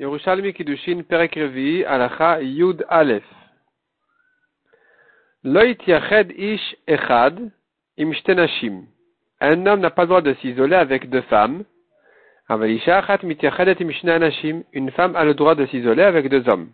Yerushalmi 0.00 0.52
Kiddushin 0.52 1.04
Perek 1.04 1.36
Revi 1.36 1.84
Alacha 1.86 2.40
Yud 2.42 2.82
Aleph. 2.88 3.22
Loit 5.44 5.78
Yached 5.86 6.32
Ish 6.36 6.74
Echad 6.88 7.52
Im 7.96 8.12
Shtenashim. 8.12 8.86
Un 9.40 9.64
homme 9.66 9.78
n'a 9.78 9.90
pas 9.90 10.02
le 10.02 10.08
droit 10.08 10.20
de 10.20 10.34
s'isoler 10.34 10.74
avec 10.74 11.08
deux 11.10 11.20
femmes. 11.22 11.62
Avalisha 12.48 12.98
Achat 12.98 13.22
Mityachedet 13.22 13.76
Im 13.80 14.10
Anashim. 14.10 14.64
Une 14.72 14.90
femme 14.90 15.14
a 15.14 15.24
le 15.24 15.34
droit 15.34 15.54
de 15.54 15.64
s'isoler 15.66 16.02
avec 16.02 16.28
deux 16.28 16.48
hommes. 16.48 16.70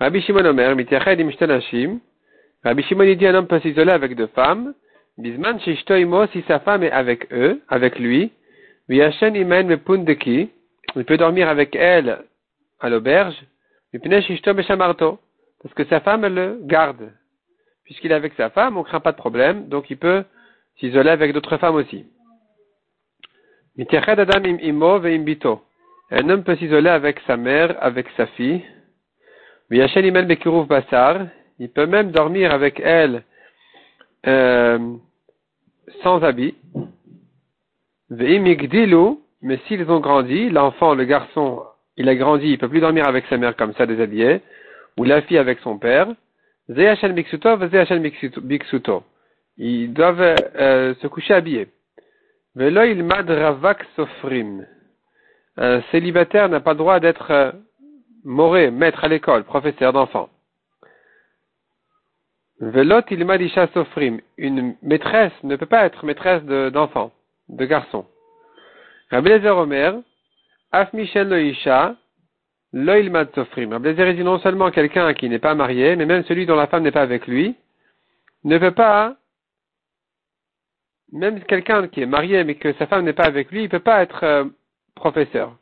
Rabbi 0.00 0.22
Shimon 0.22 0.46
Omer 0.46 0.74
Mitiyached 0.74 1.20
Im 1.20 1.30
Shtenashim. 1.30 2.00
Rabbi 2.64 2.82
Shimon 2.84 3.14
dit 3.14 3.26
un 3.26 3.34
homme 3.34 3.46
peut 3.46 3.60
s'isoler 3.60 3.92
avec 3.92 4.16
deux 4.16 4.28
femmes. 4.28 4.72
Bisman 5.18 5.60
Shishto 5.60 5.96
Imo 5.96 6.26
si 6.28 6.42
sa 6.48 6.60
femme 6.60 6.82
est 6.82 6.92
avec 6.92 7.30
eux, 7.30 7.60
avec 7.68 7.98
lui. 7.98 8.32
Viyashen 8.88 9.36
Imen 9.36 9.66
Mepundeki. 9.66 10.48
Il 10.98 11.04
peut 11.04 11.16
dormir 11.16 11.48
avec 11.48 11.76
elle 11.76 12.24
à 12.80 12.88
l'auberge, 12.88 13.36
parce 13.92 15.74
que 15.74 15.84
sa 15.84 16.00
femme 16.00 16.26
le 16.26 16.58
garde. 16.62 17.12
Puisqu'il 17.84 18.10
est 18.10 18.16
avec 18.16 18.34
sa 18.34 18.50
femme, 18.50 18.76
on 18.76 18.80
ne 18.80 18.84
craint 18.84 18.98
pas 18.98 19.12
de 19.12 19.16
problème, 19.16 19.68
donc 19.68 19.90
il 19.90 19.96
peut 19.96 20.24
s'isoler 20.80 21.10
avec 21.10 21.32
d'autres 21.32 21.56
femmes 21.56 21.76
aussi. 21.76 22.04
Un 26.10 26.28
homme 26.30 26.42
peut 26.42 26.56
s'isoler 26.56 26.90
avec 26.90 27.20
sa 27.28 27.36
mère, 27.36 27.76
avec 27.80 28.08
sa 28.16 28.26
fille. 28.26 28.64
Il 29.70 29.78
peut 31.70 31.86
même 31.86 32.10
dormir 32.10 32.52
avec 32.52 32.80
elle 32.80 33.22
euh, 34.26 34.96
sans 36.02 36.24
habit 36.24 36.56
mais 39.42 39.58
s'ils 39.66 39.90
ont 39.90 40.00
grandi, 40.00 40.50
l'enfant, 40.50 40.94
le 40.94 41.04
garçon, 41.04 41.62
il 41.96 42.08
a 42.08 42.14
grandi, 42.14 42.50
il 42.50 42.58
peut 42.58 42.68
plus 42.68 42.80
dormir 42.80 43.06
avec 43.06 43.26
sa 43.26 43.36
mère 43.36 43.56
comme 43.56 43.74
ça 43.74 43.86
déshabillé, 43.86 44.40
ou 44.96 45.04
la 45.04 45.22
fille 45.22 45.38
avec 45.38 45.60
son 45.60 45.78
père, 45.78 46.08
biksuto, 46.68 49.02
ils 49.56 49.92
doivent 49.92 50.34
euh, 50.56 50.94
se 50.96 51.06
coucher 51.06 51.34
habillés. 51.34 51.68
Velo 52.54 52.82
il 52.82 53.06
sofrim. 53.96 54.66
Un 55.56 55.82
célibataire 55.90 56.48
n'a 56.48 56.60
pas 56.60 56.72
le 56.72 56.78
droit 56.78 57.00
d'être 57.00 57.30
euh, 57.30 57.52
moré, 58.24 58.70
maître 58.70 59.04
à 59.04 59.08
l'école, 59.08 59.44
professeur 59.44 59.92
d'enfants. 59.92 60.28
Velot 62.60 63.02
il 63.10 63.24
mad 63.24 63.40
isha 63.40 63.68
sofrim. 63.68 64.20
Une 64.36 64.74
maîtresse 64.82 65.32
ne 65.44 65.56
peut 65.56 65.66
pas 65.66 65.86
être 65.86 66.04
maîtresse 66.04 66.42
d'enfants, 66.44 67.12
de, 67.48 67.56
de 67.56 67.64
garçons. 67.66 68.04
Rabbi 69.10 69.30
Omer, 69.48 70.02
Af 70.72 70.92
Michel 70.92 71.28
Loisha, 71.28 71.96
Loilmad 72.72 73.34
Sofrim. 73.34 73.72
Rabbi 73.72 73.94
dit 73.94 74.24
non 74.24 74.38
seulement 74.38 74.70
quelqu'un 74.70 75.14
qui 75.14 75.28
n'est 75.28 75.38
pas 75.38 75.54
marié, 75.54 75.96
mais 75.96 76.04
même 76.04 76.24
celui 76.24 76.44
dont 76.44 76.56
la 76.56 76.66
femme 76.66 76.82
n'est 76.82 76.90
pas 76.90 77.02
avec 77.02 77.26
lui, 77.26 77.56
ne 78.44 78.58
peut 78.58 78.72
pas, 78.72 79.16
même 81.12 81.42
quelqu'un 81.44 81.88
qui 81.88 82.02
est 82.02 82.06
marié 82.06 82.44
mais 82.44 82.56
que 82.56 82.72
sa 82.74 82.86
femme 82.86 83.04
n'est 83.04 83.14
pas 83.14 83.24
avec 83.24 83.50
lui, 83.50 83.60
il 83.60 83.64
ne 83.64 83.68
peut 83.68 83.78
pas 83.78 84.02
être 84.02 84.24
euh, 84.24 84.44
professeur 84.94 85.56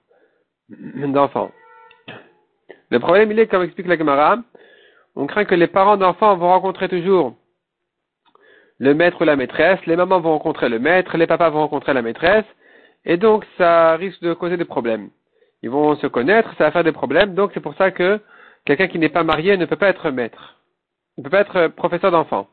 d'enfants. 0.68 1.52
Le 2.90 2.98
problème, 2.98 3.30
il 3.30 3.38
est, 3.38 3.46
comme 3.46 3.62
explique 3.62 3.86
la 3.86 3.96
Gemara, 3.96 4.38
on 5.14 5.26
craint 5.26 5.44
que 5.44 5.54
les 5.54 5.66
parents 5.66 5.96
d'enfants 5.96 6.36
vont 6.36 6.48
rencontrer 6.48 6.88
toujours 6.88 7.36
le 8.78 8.94
maître 8.94 9.22
ou 9.22 9.24
la 9.24 9.36
maîtresse, 9.36 9.84
les 9.86 9.96
mamans 9.96 10.20
vont 10.20 10.32
rencontrer 10.32 10.68
le 10.68 10.78
maître, 10.78 11.16
les 11.16 11.26
papas 11.26 11.48
vont 11.48 11.60
rencontrer 11.60 11.94
la 11.94 12.02
maîtresse, 12.02 12.44
et 13.06 13.16
donc 13.16 13.46
ça 13.56 13.96
risque 13.96 14.20
de 14.20 14.34
causer 14.34 14.56
des 14.56 14.64
problèmes. 14.64 15.10
Ils 15.62 15.70
vont 15.70 15.96
se 15.96 16.06
connaître, 16.06 16.54
ça 16.58 16.64
va 16.64 16.70
faire 16.72 16.84
des 16.84 16.92
problèmes, 16.92 17.34
donc 17.34 17.52
c'est 17.54 17.60
pour 17.60 17.74
ça 17.76 17.90
que 17.90 18.20
quelqu'un 18.64 18.88
qui 18.88 18.98
n'est 18.98 19.08
pas 19.08 19.22
marié 19.22 19.56
ne 19.56 19.64
peut 19.64 19.76
pas 19.76 19.88
être 19.88 20.10
maître, 20.10 20.56
ne 21.16 21.22
peut 21.22 21.30
pas 21.30 21.40
être 21.40 21.68
professeur 21.68 22.10
d'enfant. 22.10 22.48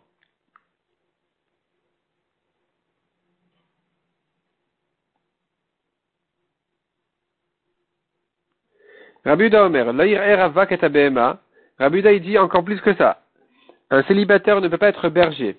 Rabuda 9.26 9.66
Omer, 9.66 9.86
Rabuda 11.80 12.12
il 12.12 12.22
dit 12.22 12.38
encore 12.38 12.64
plus 12.64 12.82
que 12.82 12.94
ça. 12.96 13.22
Un 13.90 14.04
célibataire 14.04 14.60
ne 14.60 14.68
peut 14.68 14.78
pas 14.78 14.90
être 14.90 15.10
berger. 15.10 15.58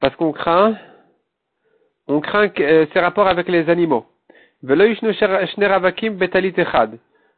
Parce 0.00 0.14
qu'on 0.16 0.32
craint 0.32 0.76
on 2.08 2.20
craint 2.20 2.50
euh, 2.60 2.86
ses 2.92 3.00
rapports 3.00 3.28
avec 3.28 3.48
les 3.48 3.68
animaux. 3.68 4.06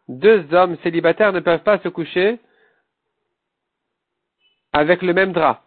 Deux 0.09 0.55
hommes 0.55 0.77
célibataires 0.83 1.33
ne 1.33 1.41
peuvent 1.41 1.63
pas 1.63 1.79
se 1.79 1.89
coucher 1.89 2.39
avec 4.73 5.03
le 5.03 5.13
même 5.13 5.33
drap. 5.33 5.63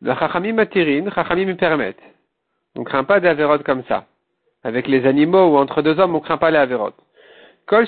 Le 0.00 0.14
chachamim 0.14 0.54
matirin, 0.54 1.10
chachamim 1.10 1.54
permettent. 1.54 2.02
On 2.74 2.80
ne 2.80 2.84
craint 2.84 3.04
pas 3.04 3.20
d'avérotes 3.20 3.62
comme 3.62 3.84
ça. 3.84 4.06
Avec 4.64 4.88
les 4.88 5.06
animaux 5.06 5.52
ou 5.52 5.56
entre 5.58 5.82
deux 5.82 5.98
hommes, 5.98 6.14
on 6.14 6.20
ne 6.20 6.24
craint 6.24 6.38
pas 6.38 6.50
les 6.50 6.58
avérotes. 6.58 6.98
Kol 7.66 7.86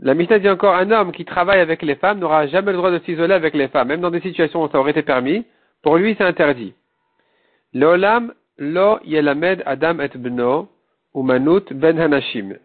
la 0.00 0.14
Mishnah 0.14 0.40
dit 0.40 0.48
encore, 0.48 0.74
un 0.74 0.90
homme 0.90 1.12
qui 1.12 1.24
travaille 1.24 1.60
avec 1.60 1.82
les 1.82 1.94
femmes 1.94 2.18
n'aura 2.18 2.48
jamais 2.48 2.72
le 2.72 2.78
droit 2.78 2.90
de 2.90 2.98
s'isoler 3.00 3.34
avec 3.34 3.54
les 3.54 3.68
femmes, 3.68 3.88
même 3.88 4.00
dans 4.00 4.10
des 4.10 4.20
situations 4.20 4.64
où 4.64 4.68
ça 4.68 4.78
aurait 4.80 4.90
été 4.90 5.02
permis. 5.02 5.46
Pour 5.82 5.96
lui, 5.96 6.16
c'est 6.18 6.24
interdit. 6.24 6.74
L'olam 7.74 8.32
lo 8.58 9.00
yelamed 9.04 9.62
adam 9.66 9.98
et 10.00 10.16
bno 10.16 10.68
umanut 11.14 11.72
ben 11.72 11.98
hanashim. 11.98 12.56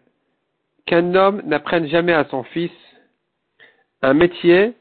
Qu'un 0.86 1.14
homme 1.16 1.42
n'apprenne 1.44 1.88
jamais 1.88 2.12
à 2.12 2.24
son 2.26 2.44
fils 2.44 2.70
un 4.02 4.14
métier 4.14 4.74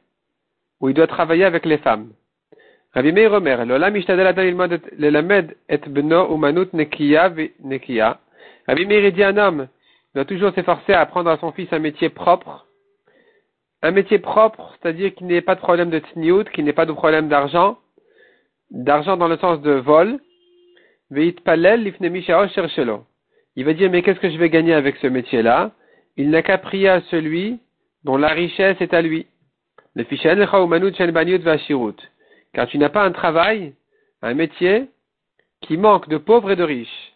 où 0.79 0.89
il 0.89 0.93
doit 0.93 1.07
travailler 1.07 1.45
avec 1.45 1.65
les 1.65 1.79
femmes. 1.79 2.11
Rabbi 2.93 3.11
Meir 3.11 3.33
Omer, 3.33 3.59
adam 3.59 4.47
et 5.67 5.89
bno 5.89 6.33
umanut 6.33 6.73
nekiya 6.73 7.33
nekiya. 7.63 8.19
Rabbi 8.67 8.85
Meir 8.85 9.11
dit 9.11 9.23
un 9.23 9.37
homme 9.37 9.67
doit 10.13 10.25
toujours 10.25 10.53
s'efforcer 10.53 10.93
à 10.93 11.01
apprendre 11.01 11.31
à 11.31 11.37
son 11.37 11.51
fils 11.51 11.71
un 11.71 11.79
métier 11.79 12.09
propre. 12.09 12.67
Un 13.81 13.91
métier 13.91 14.19
propre, 14.19 14.75
c'est-à-dire 14.81 15.15
qu'il 15.15 15.27
n'ait 15.27 15.41
pas 15.41 15.55
de 15.55 15.61
problème 15.61 15.89
de 15.89 15.99
tniout, 15.99 16.43
qu'il 16.45 16.65
n'ait 16.65 16.73
pas 16.73 16.85
de 16.85 16.91
problème 16.91 17.29
d'argent, 17.29 17.77
d'argent 18.71 19.17
dans 19.17 19.27
le 19.27 19.37
sens 19.37 19.61
de 19.61 19.71
vol. 19.71 20.19
Il 21.11 21.33
va 23.65 23.73
dire, 23.73 23.89
mais 23.89 24.01
qu'est-ce 24.01 24.19
que 24.19 24.29
je 24.29 24.37
vais 24.37 24.49
gagner 24.49 24.73
avec 24.73 24.97
ce 24.97 25.07
métier-là? 25.07 25.71
Il 26.17 26.29
n'a 26.29 26.41
qu'à 26.41 26.57
prier 26.57 26.89
à 26.89 27.01
celui 27.09 27.59
dont 28.03 28.17
la 28.17 28.29
richesse 28.29 28.77
est 28.79 28.93
à 28.93 29.01
lui. 29.01 29.25
Car 32.53 32.67
tu 32.67 32.77
n'as 32.77 32.89
pas 32.89 33.03
un 33.03 33.11
travail, 33.11 33.73
un 34.21 34.33
métier, 34.33 34.89
qui 35.61 35.77
manque 35.77 36.07
de 36.09 36.17
pauvres 36.17 36.51
et 36.51 36.55
de 36.55 36.63
riches. 36.63 37.13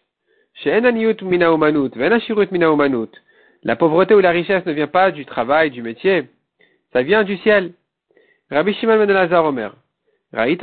La 3.62 3.76
pauvreté 3.76 4.14
ou 4.14 4.20
la 4.20 4.30
richesse 4.30 4.66
ne 4.66 4.72
vient 4.72 4.86
pas 4.86 5.10
du 5.10 5.24
travail, 5.24 5.70
du 5.70 5.82
métier, 5.82 6.24
ça 6.92 7.02
vient 7.02 7.24
du 7.24 7.36
ciel. 7.38 7.72
Rabbi 8.50 8.74
Shimon 8.74 9.04
ben 9.06 9.32
Omer. 9.32 9.74
Est-ce 10.36 10.56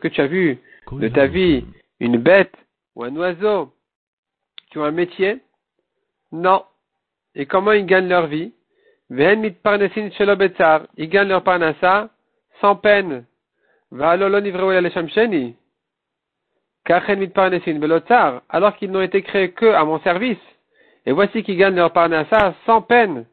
que 0.00 0.08
tu 0.08 0.20
as 0.20 0.26
vu 0.26 0.58
de 0.92 1.08
ta 1.08 1.26
vie 1.26 1.66
une 2.00 2.16
bête 2.16 2.54
ou 2.96 3.04
un 3.04 3.14
oiseau 3.16 3.70
qui 4.70 4.78
ont 4.78 4.84
un 4.84 4.92
métier? 4.92 5.40
Non. 6.32 6.64
Et 7.34 7.44
comment 7.44 7.72
ils 7.72 7.84
gagnent 7.84 8.08
leur 8.08 8.28
vie? 8.28 8.52
Ils 9.10 9.16
gagnent 11.08 11.28
leur 11.28 11.42
parnassa 11.42 12.08
sans 12.60 12.76
peine. 12.76 13.24
Alors 18.48 18.76
qu'ils 18.76 18.90
n'ont 18.90 19.02
été 19.02 19.22
créés 19.22 19.50
que 19.52 19.66
à 19.66 19.84
mon 19.84 20.00
service. 20.00 20.38
Et 21.04 21.12
voici 21.12 21.42
qu'ils 21.42 21.58
gagnent 21.58 21.76
leur 21.76 21.92
parnassa 21.92 22.54
sans 22.64 22.80
peine. 22.82 23.26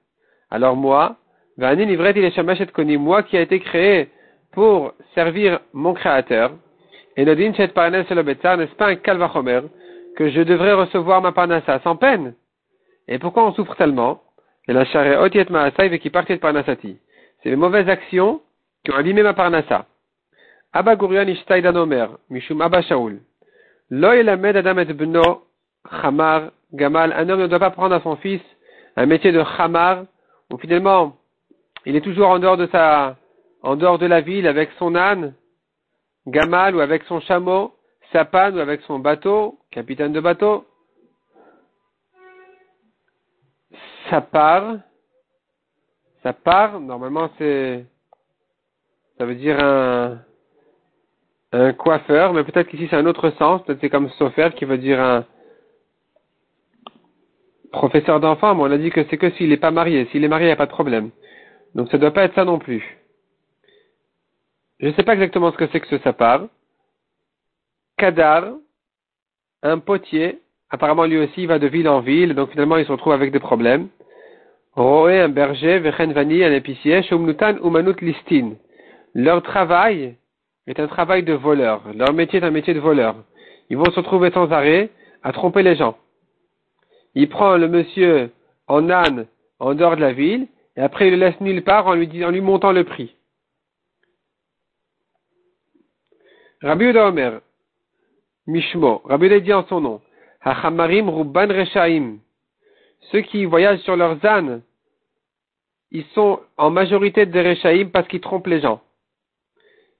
Alors 0.49 0.75
moi, 0.75 1.17
moi 1.57 3.23
qui 3.23 3.37
a 3.37 3.41
été 3.41 3.59
créé 3.59 4.09
pour 4.51 4.93
servir 5.13 5.59
mon 5.73 5.93
créateur, 5.93 6.51
et 7.17 7.25
Nodin 7.25 7.53
Chet 7.53 7.71
n'est-ce 7.75 8.75
pas 8.75 8.87
un 8.87 8.95
kalvachomer 8.95 9.61
que 10.17 10.29
je 10.29 10.41
devrais 10.41 10.73
recevoir 10.73 11.21
ma 11.21 11.31
parnassa 11.31 11.79
sans 11.79 11.95
peine? 11.95 12.33
Et 13.07 13.19
pourquoi 13.19 13.45
on 13.45 13.53
souffre 13.53 13.75
tellement? 13.75 14.21
C'est 14.65 14.73
les 17.45 17.55
mauvaises 17.55 17.87
actions 17.87 18.41
qui 18.83 18.91
ont 18.91 18.95
abîmé 18.95 19.21
ma 19.23 19.33
parnassa. 19.33 19.85
Abba 20.73 20.95
Gurion 20.95 21.27
Ishtaidan 21.27 21.75
Omer, 21.75 22.09
Mishum 22.29 22.61
Abba 22.61 22.81
Shaul. 22.81 23.19
Lo 23.91 24.11
elamed 24.11 24.57
adam 24.57 24.79
et 24.79 24.85
bno 24.85 25.43
chamar 26.01 26.51
gamal. 26.73 27.13
Un 27.13 27.29
homme 27.29 27.41
ne 27.41 27.47
doit 27.47 27.59
pas 27.59 27.69
prendre 27.69 27.93
à 27.95 28.01
son 28.01 28.15
fils 28.15 28.41
un 28.97 29.05
métier 29.05 29.31
de 29.31 29.43
chamar, 29.55 30.05
ou 30.51 30.57
finalement 30.57 31.15
il 31.85 31.95
est 31.95 32.01
toujours 32.01 32.29
en 32.29 32.39
dehors 32.39 32.57
de 32.57 32.67
sa, 32.67 33.15
en 33.61 33.75
dehors 33.75 33.99
de 33.99 34.05
la 34.05 34.21
ville 34.21 34.47
avec 34.47 34.71
son 34.79 34.95
âne, 34.95 35.33
gamal 36.27 36.75
ou 36.75 36.79
avec 36.79 37.03
son 37.03 37.19
chameau, 37.21 37.73
sa 38.11 38.25
panne 38.25 38.57
ou 38.57 38.59
avec 38.59 38.81
son 38.81 38.99
bateau, 38.99 39.59
capitaine 39.71 40.13
de 40.13 40.19
bateau. 40.19 40.65
ça 44.09 44.21
part, 44.21 44.75
ça 46.23 46.33
part, 46.33 46.79
normalement 46.79 47.29
c'est, 47.37 47.85
ça 49.17 49.25
veut 49.25 49.35
dire 49.35 49.59
un, 49.63 50.19
un 51.51 51.73
coiffeur, 51.73 52.33
mais 52.33 52.43
peut-être 52.43 52.67
qu'ici 52.67 52.87
c'est 52.89 52.95
un 52.95 53.05
autre 53.05 53.29
sens, 53.31 53.63
peut-être 53.63 53.81
c'est 53.81 53.89
comme 53.89 54.09
sofer 54.11 54.49
qui 54.55 54.65
veut 54.65 54.77
dire 54.77 54.99
un 55.01 55.25
professeur 57.71 58.19
d'enfants, 58.19 58.55
mais 58.55 58.61
on 58.63 58.71
a 58.71 58.77
dit 58.77 58.89
que 58.89 59.03
c'est 59.09 59.17
que 59.17 59.31
s'il 59.31 59.49
n'est 59.49 59.57
pas 59.57 59.71
marié. 59.71 60.05
S'il 60.11 60.23
est 60.23 60.29
marié, 60.29 60.45
il 60.45 60.49
n'y 60.49 60.53
a 60.53 60.57
pas 60.57 60.65
de 60.65 60.71
problème. 60.71 61.09
Donc 61.75 61.91
ça 61.91 61.97
ne 61.97 62.01
doit 62.01 62.11
pas 62.11 62.23
être 62.23 62.35
ça 62.35 62.45
non 62.45 62.57
plus. 62.57 62.97
Je 64.79 64.87
ne 64.87 64.93
sais 64.93 65.03
pas 65.03 65.13
exactement 65.13 65.51
ce 65.51 65.57
que 65.57 65.67
c'est 65.67 65.79
que 65.79 65.87
ce 65.87 65.97
sapar. 65.99 66.47
Kadar, 67.97 68.53
un 69.61 69.79
potier, 69.79 70.39
apparemment 70.69 71.05
lui 71.05 71.17
aussi 71.17 71.45
va 71.45 71.59
de 71.59 71.67
ville 71.67 71.87
en 71.87 71.99
ville, 71.99 72.33
donc 72.33 72.51
finalement 72.51 72.77
il 72.77 72.85
se 72.85 72.91
retrouve 72.91 73.13
avec 73.13 73.31
des 73.31 73.39
problèmes. 73.39 73.89
Roé, 74.73 75.21
un 75.21 75.29
berger, 75.29 75.79
Vechen 75.79 76.11
Vani, 76.11 76.43
un 76.43 76.51
épicier, 76.51 77.03
Shumnutan 77.03 77.57
Umanut 77.63 78.01
Listin. 78.01 78.55
Leur 79.13 79.41
travail 79.41 80.15
est 80.67 80.79
un 80.79 80.87
travail 80.87 81.23
de 81.23 81.33
voleur. 81.33 81.83
Leur 81.93 82.13
métier 82.13 82.39
est 82.39 82.45
un 82.45 82.51
métier 82.51 82.73
de 82.73 82.81
voleur. 82.81 83.15
Ils 83.69 83.77
vont 83.77 83.89
se 83.91 83.99
retrouver 83.99 84.31
sans 84.31 84.51
arrêt 84.51 84.89
à 85.23 85.31
tromper 85.31 85.63
les 85.63 85.75
gens. 85.75 85.97
Il 87.15 87.29
prend 87.29 87.55
le 87.55 87.69
monsieur 87.69 88.31
en 88.67 88.89
âne 88.89 89.27
en 89.59 89.73
dehors 89.73 89.95
de 89.95 90.01
la 90.01 90.11
ville, 90.11 90.47
et 90.77 90.81
après 90.81 91.07
il 91.07 91.11
le 91.11 91.17
laisse 91.17 91.39
nulle 91.41 91.63
part 91.63 91.87
en 91.87 91.93
lui, 91.93 92.23
en 92.23 92.31
lui 92.31 92.41
montant 92.41 92.71
le 92.71 92.83
prix. 92.83 93.15
Rabbi 96.61 96.85
Omer, 96.97 97.41
Mishmo, 98.47 99.01
Rabbi 99.05 99.41
dit 99.41 99.53
en 99.53 99.65
son 99.67 99.81
nom, 99.81 100.01
Hachamarim 100.41 101.09
Ruban 101.09 101.47
Reshaim, 101.47 102.17
ceux 103.11 103.21
qui 103.21 103.45
voyagent 103.45 103.81
sur 103.81 103.95
leurs 103.95 104.23
ânes, 104.25 104.61
ils 105.91 106.05
sont 106.13 106.39
en 106.57 106.69
majorité 106.71 107.25
des 107.25 107.41
Reshaim 107.41 107.89
parce 107.91 108.07
qu'ils 108.07 108.21
trompent 108.21 108.47
les 108.47 108.61
gens. 108.61 108.81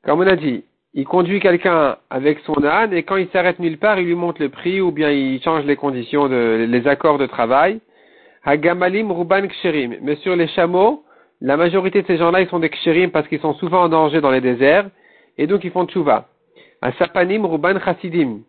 Comme 0.04 0.20
on 0.20 0.28
a 0.28 0.36
dit, 0.36 0.64
il 0.94 1.06
conduit 1.06 1.40
quelqu'un 1.40 1.98
avec 2.10 2.40
son 2.40 2.64
âne 2.64 2.94
et 2.94 3.04
quand 3.04 3.18
il 3.18 3.28
s'arrête 3.30 3.60
nulle 3.60 3.78
part, 3.78 4.00
il 4.00 4.06
lui 4.06 4.16
monte 4.16 4.40
le 4.40 4.50
prix 4.50 4.82
ou 4.82 4.92
bien 4.92 5.12
il 5.12 5.42
change 5.42 5.66
les 5.66 5.76
conditions, 5.76 6.30
de, 6.30 6.66
les 6.70 6.88
accords 6.88 7.18
de 7.18 7.26
travail. 7.26 7.82
Hagamalim 8.46 9.12
Ruban 9.12 9.48
Ksherim. 9.48 9.98
Mais 10.02 10.16
sur 10.18 10.36
les 10.36 10.48
chameaux, 10.48 11.04
la 11.42 11.58
majorité 11.58 12.02
de 12.04 12.08
ces 12.08 12.18
gens-là, 12.18 12.42
ils 12.42 12.50
sont 12.50 12.60
des 12.60 12.70
Ksherim 12.70 13.12
parce 13.12 13.28
qu'ils 13.28 13.42
sont 13.42 13.56
souvent 13.56 13.84
en 13.84 13.90
danger 13.90 14.22
dans 14.22 14.32
les 14.32 14.42
déserts 14.42 14.90
et 15.38 15.48
donc 15.48 15.64
ils 15.64 15.72
font 15.72 15.86
tchouva. 15.86 16.28
Sapanim 17.00 17.46
Ruban 17.46 17.80
Chasidim. 17.80 18.42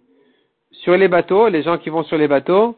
Sur 0.70 0.96
les 0.96 1.08
bateaux, 1.08 1.48
les 1.48 1.62
gens 1.62 1.78
qui 1.78 1.88
vont 1.88 2.02
sur 2.02 2.18
les 2.18 2.28
bateaux, 2.28 2.76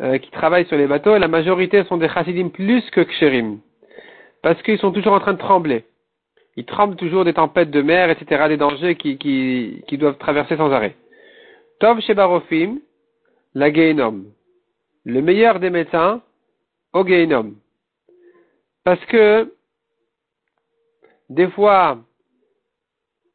euh, 0.00 0.16
qui 0.18 0.30
travaillent 0.30 0.66
sur 0.66 0.78
les 0.78 0.86
bateaux, 0.86 1.18
la 1.18 1.28
majorité 1.28 1.84
sont 1.84 1.98
des 1.98 2.08
Chasidim 2.08 2.48
plus 2.48 2.82
que 2.90 3.02
Ksherim. 3.02 3.58
Parce 4.42 4.60
qu'ils 4.62 4.78
sont 4.78 4.92
toujours 4.92 5.12
en 5.12 5.20
train 5.20 5.34
de 5.34 5.38
trembler. 5.38 5.84
Ils 6.56 6.64
tremblent 6.64 6.96
toujours 6.96 7.24
des 7.24 7.34
tempêtes 7.34 7.70
de 7.70 7.82
mer, 7.82 8.10
etc., 8.10 8.44
des 8.48 8.56
dangers 8.56 8.94
qui, 8.94 9.18
qui, 9.18 9.82
qui 9.86 9.98
doivent 9.98 10.18
traverser 10.18 10.56
sans 10.56 10.70
arrêt. 10.70 10.94
Tov 11.80 12.00
Shebarofim, 12.00 12.78
la 13.54 13.72
Geinom. 13.72 14.24
Le 15.04 15.20
meilleur 15.20 15.60
des 15.60 15.70
médecins, 15.70 16.22
au 16.94 17.04
Geinom. 17.04 17.52
Parce 18.84 19.04
que, 19.06 19.52
des 21.28 21.48
fois, 21.48 21.98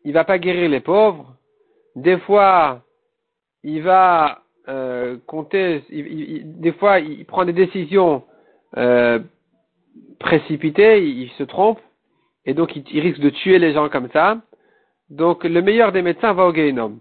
il 0.03 0.13
va 0.13 0.23
pas 0.23 0.39
guérir 0.39 0.69
les 0.69 0.79
pauvres, 0.79 1.35
des 1.95 2.17
fois, 2.19 2.81
il 3.63 3.81
va 3.81 4.41
euh, 4.69 5.17
compter, 5.27 5.83
des 5.89 6.71
fois, 6.73 6.99
il 6.99 7.25
prend 7.25 7.45
des 7.45 7.53
décisions 7.53 8.23
euh, 8.77 9.19
précipitées, 10.19 11.03
il, 11.03 11.29
se 11.31 11.43
trompe, 11.43 11.79
et 12.45 12.53
donc 12.53 12.75
il, 12.75 12.99
risque 12.99 13.19
de 13.19 13.29
tuer 13.29 13.59
les 13.59 13.73
gens 13.73 13.89
comme 13.89 14.09
ça. 14.11 14.37
Donc, 15.09 15.43
le 15.43 15.61
meilleur 15.61 15.91
des 15.91 16.01
médecins 16.01 16.33
va 16.33 16.45
au 16.45 16.53
Geinom. 16.53 16.99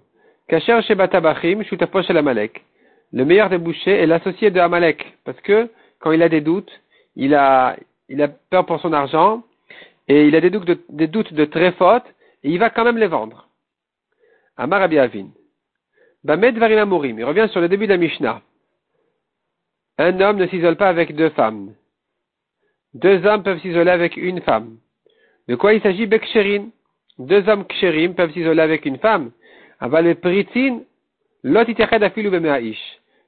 Kacher 0.49 0.81
Shebatabachim, 0.83 1.63
Shutaposh 1.63 2.11
Amalek. 2.11 2.65
Le 3.13 3.25
meilleur 3.25 3.51
des 3.51 3.59
bouchers 3.59 4.01
est 4.03 4.07
l'associé 4.07 4.51
de 4.51 4.59
Amalek, 4.59 5.19
parce 5.25 5.41
que 5.43 5.69
quand 6.01 6.13
il 6.13 6.23
a 6.23 6.29
des 6.29 6.41
doutes, 6.41 6.71
il 7.17 7.35
a, 7.35 7.77
peur 8.51 8.67
pour 8.67 8.81
son 8.81 8.93
argent, 8.93 9.43
et 10.07 10.27
il 10.27 10.37
a 10.37 10.41
des 10.41 10.51
doutes 10.51 11.33
de, 11.33 11.45
très 11.45 11.73
fautes, 11.73 12.07
et 12.43 12.51
il 12.51 12.59
va 12.59 12.71
quand 12.71 12.85
même 12.85 12.99
les 12.99 13.07
vendre. 13.09 13.49
Amar 14.57 14.83
Avin. 14.83 15.29
Bamed 16.25 16.59
Varim 16.59 17.19
Il 17.19 17.25
revient 17.25 17.49
sur 17.51 17.61
le 17.61 17.69
début 17.69 17.87
de 17.87 17.93
la 17.93 17.99
Mishnah. 17.99 18.43
Un 19.99 20.21
homme 20.21 20.37
ne 20.37 20.47
s'isole 20.47 20.77
pas 20.77 20.89
avec 20.89 21.15
deux 21.15 21.31
femmes. 21.31 21.75
Deux 22.95 23.25
hommes 23.27 23.43
peuvent 23.43 23.61
s'isoler 23.61 23.91
avec 23.91 24.17
une 24.17 24.41
femme. 24.41 24.79
De 25.49 25.55
quoi 25.57 25.75
il 25.75 25.83
s'agit 25.83 26.07
Beksherin? 26.07 26.69
Deux 27.19 27.49
hommes 27.49 27.67
ksherim 27.67 28.15
peuvent 28.15 28.33
s'isoler 28.33 28.63
avec 28.63 28.85
une 28.85 28.99
femme. 28.99 29.33
Aval 29.81 30.15
pritin, 30.17 30.81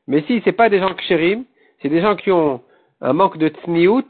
Mais 0.06 0.22
si 0.22 0.43
c'est 0.44 0.52
pas 0.52 0.69
des 0.69 0.78
gens 0.78 0.94
ksherim, 0.94 1.44
c'est 1.81 1.88
des 1.88 2.00
gens 2.00 2.17
qui 2.17 2.31
ont 2.31 2.62
un 3.00 3.12
manque 3.12 3.38
de 3.38 3.49
tsniout, 3.49 4.06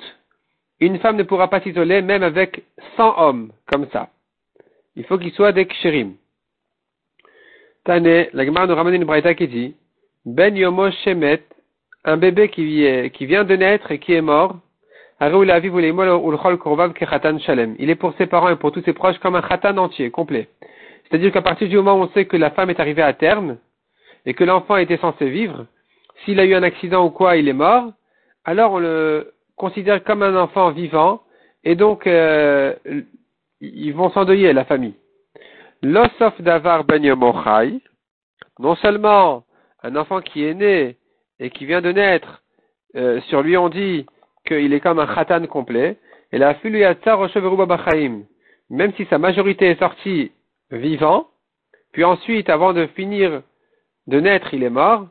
une 0.81 0.99
femme 0.99 1.17
ne 1.17 1.22
pourra 1.22 1.49
pas 1.49 1.61
s'isoler 1.61 2.02
même 2.02 2.22
avec 2.22 2.62
100 2.96 3.19
hommes, 3.19 3.52
comme 3.67 3.87
ça. 3.93 4.08
Il 4.96 5.05
faut 5.05 5.19
qu'ils 5.19 5.32
soient 5.32 5.52
des 5.52 5.67
ksherim. 5.67 6.14
Tane, 7.84 8.26
la 8.32 8.44
Gemara 8.44 8.67
nous 8.67 8.75
ramène 8.75 8.94
une 8.94 9.05
braïta 9.05 9.34
qui 9.34 9.49
dit, 9.49 9.75
Ben 10.25 10.56
Yomo 10.56 10.90
Shemet, 10.90 11.43
un 12.05 12.17
bébé 12.17 12.49
qui, 12.49 13.11
qui 13.12 13.26
vient 13.26 13.44
de 13.44 13.56
naître 13.56 13.90
et 13.93 13.99
qui 13.99 14.14
est 14.14 14.22
mort, 14.22 14.56
il 15.22 15.50
est 17.90 17.94
pour 17.94 18.14
ses 18.17 18.26
parents 18.26 18.49
et 18.49 18.56
pour 18.56 18.72
tous 18.72 18.82
ses 18.82 18.94
proches 18.94 19.19
comme 19.19 19.37
un 19.37 19.43
khatan 19.43 19.76
entier, 19.76 20.11
complet. 20.11 20.49
C'est-à-dire 21.05 21.31
qu'à 21.31 21.43
partir 21.43 21.69
du 21.69 21.76
moment 21.76 21.96
où 21.96 22.05
on 22.05 22.08
sait 22.08 22.25
que 22.25 22.38
la 22.38 22.50
femme 22.50 22.70
est 22.70 22.81
arrivée 22.81 23.02
à 23.02 23.12
terme 23.12 23.58
et 24.25 24.32
que 24.32 24.44
l'enfant 24.44 24.78
était 24.78 24.96
censé 24.96 25.28
vivre, 25.28 25.67
s'il 26.25 26.40
a 26.40 26.44
eu 26.44 26.55
un 26.55 26.62
accident 26.62 27.05
ou 27.05 27.11
quoi, 27.11 27.37
il 27.37 27.49
est 27.49 27.55
mort, 27.55 27.93
alors 28.44 28.72
on 28.72 28.78
le 28.78 29.32
considère 29.56 30.02
comme 30.05 30.22
un 30.22 30.37
enfant 30.37 30.70
vivant 30.70 31.22
et 31.64 31.75
donc 31.75 32.06
euh, 32.06 32.75
ils 33.61 33.93
vont 33.93 34.11
s'endeuiller, 34.11 34.52
la 34.52 34.64
famille. 34.64 34.94
L'osof 35.82 36.40
davar 36.40 36.84
ben 36.84 37.02
non 38.58 38.75
seulement 38.76 39.44
un 39.82 39.96
enfant 39.96 40.20
qui 40.20 40.44
est 40.44 40.55
né 40.55 40.96
et 41.39 41.50
qui 41.50 41.67
vient 41.67 41.81
de 41.81 41.93
naître, 41.93 42.43
euh, 42.96 43.20
sur 43.22 43.43
lui 43.43 43.56
on 43.56 43.69
dit 43.69 44.06
qu'il 44.46 44.72
est 44.72 44.81
comme 44.81 44.98
un 44.98 45.06
khatan 45.06 45.46
complet, 45.46 45.96
et 46.32 46.39
la 46.39 46.55
même 48.70 48.93
si 48.94 49.05
sa 49.06 49.19
majorité 49.19 49.67
est 49.67 49.79
sortie 49.79 50.32
vivant, 50.70 51.27
puis 51.93 52.05
ensuite, 52.05 52.48
avant 52.48 52.72
de 52.72 52.86
finir 52.86 53.43
de 54.06 54.20
naître, 54.20 54.55
il 54.55 54.62
est 54.62 54.70
mort, 54.70 55.08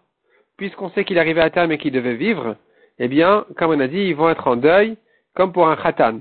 puisqu'on 0.60 0.90
sait 0.92 1.06
qu'il 1.06 1.18
arrivait 1.18 1.42
à 1.42 1.50
terme 1.50 1.72
et 1.72 1.78
qu'il 1.80 1.94
devait 1.94 2.16
vivre, 2.16 2.56
eh 3.00 3.08
bien, 3.08 3.46
comme 3.58 3.72
on 3.72 3.80
a 3.80 3.88
dit, 3.88 4.02
ils 4.02 4.16
vont 4.16 4.30
être 4.30 4.48
en 4.48 4.58
deuil, 4.58 4.98
comme 5.34 5.54
pour 5.54 5.68
un 5.68 5.76
khatan. 5.76 6.20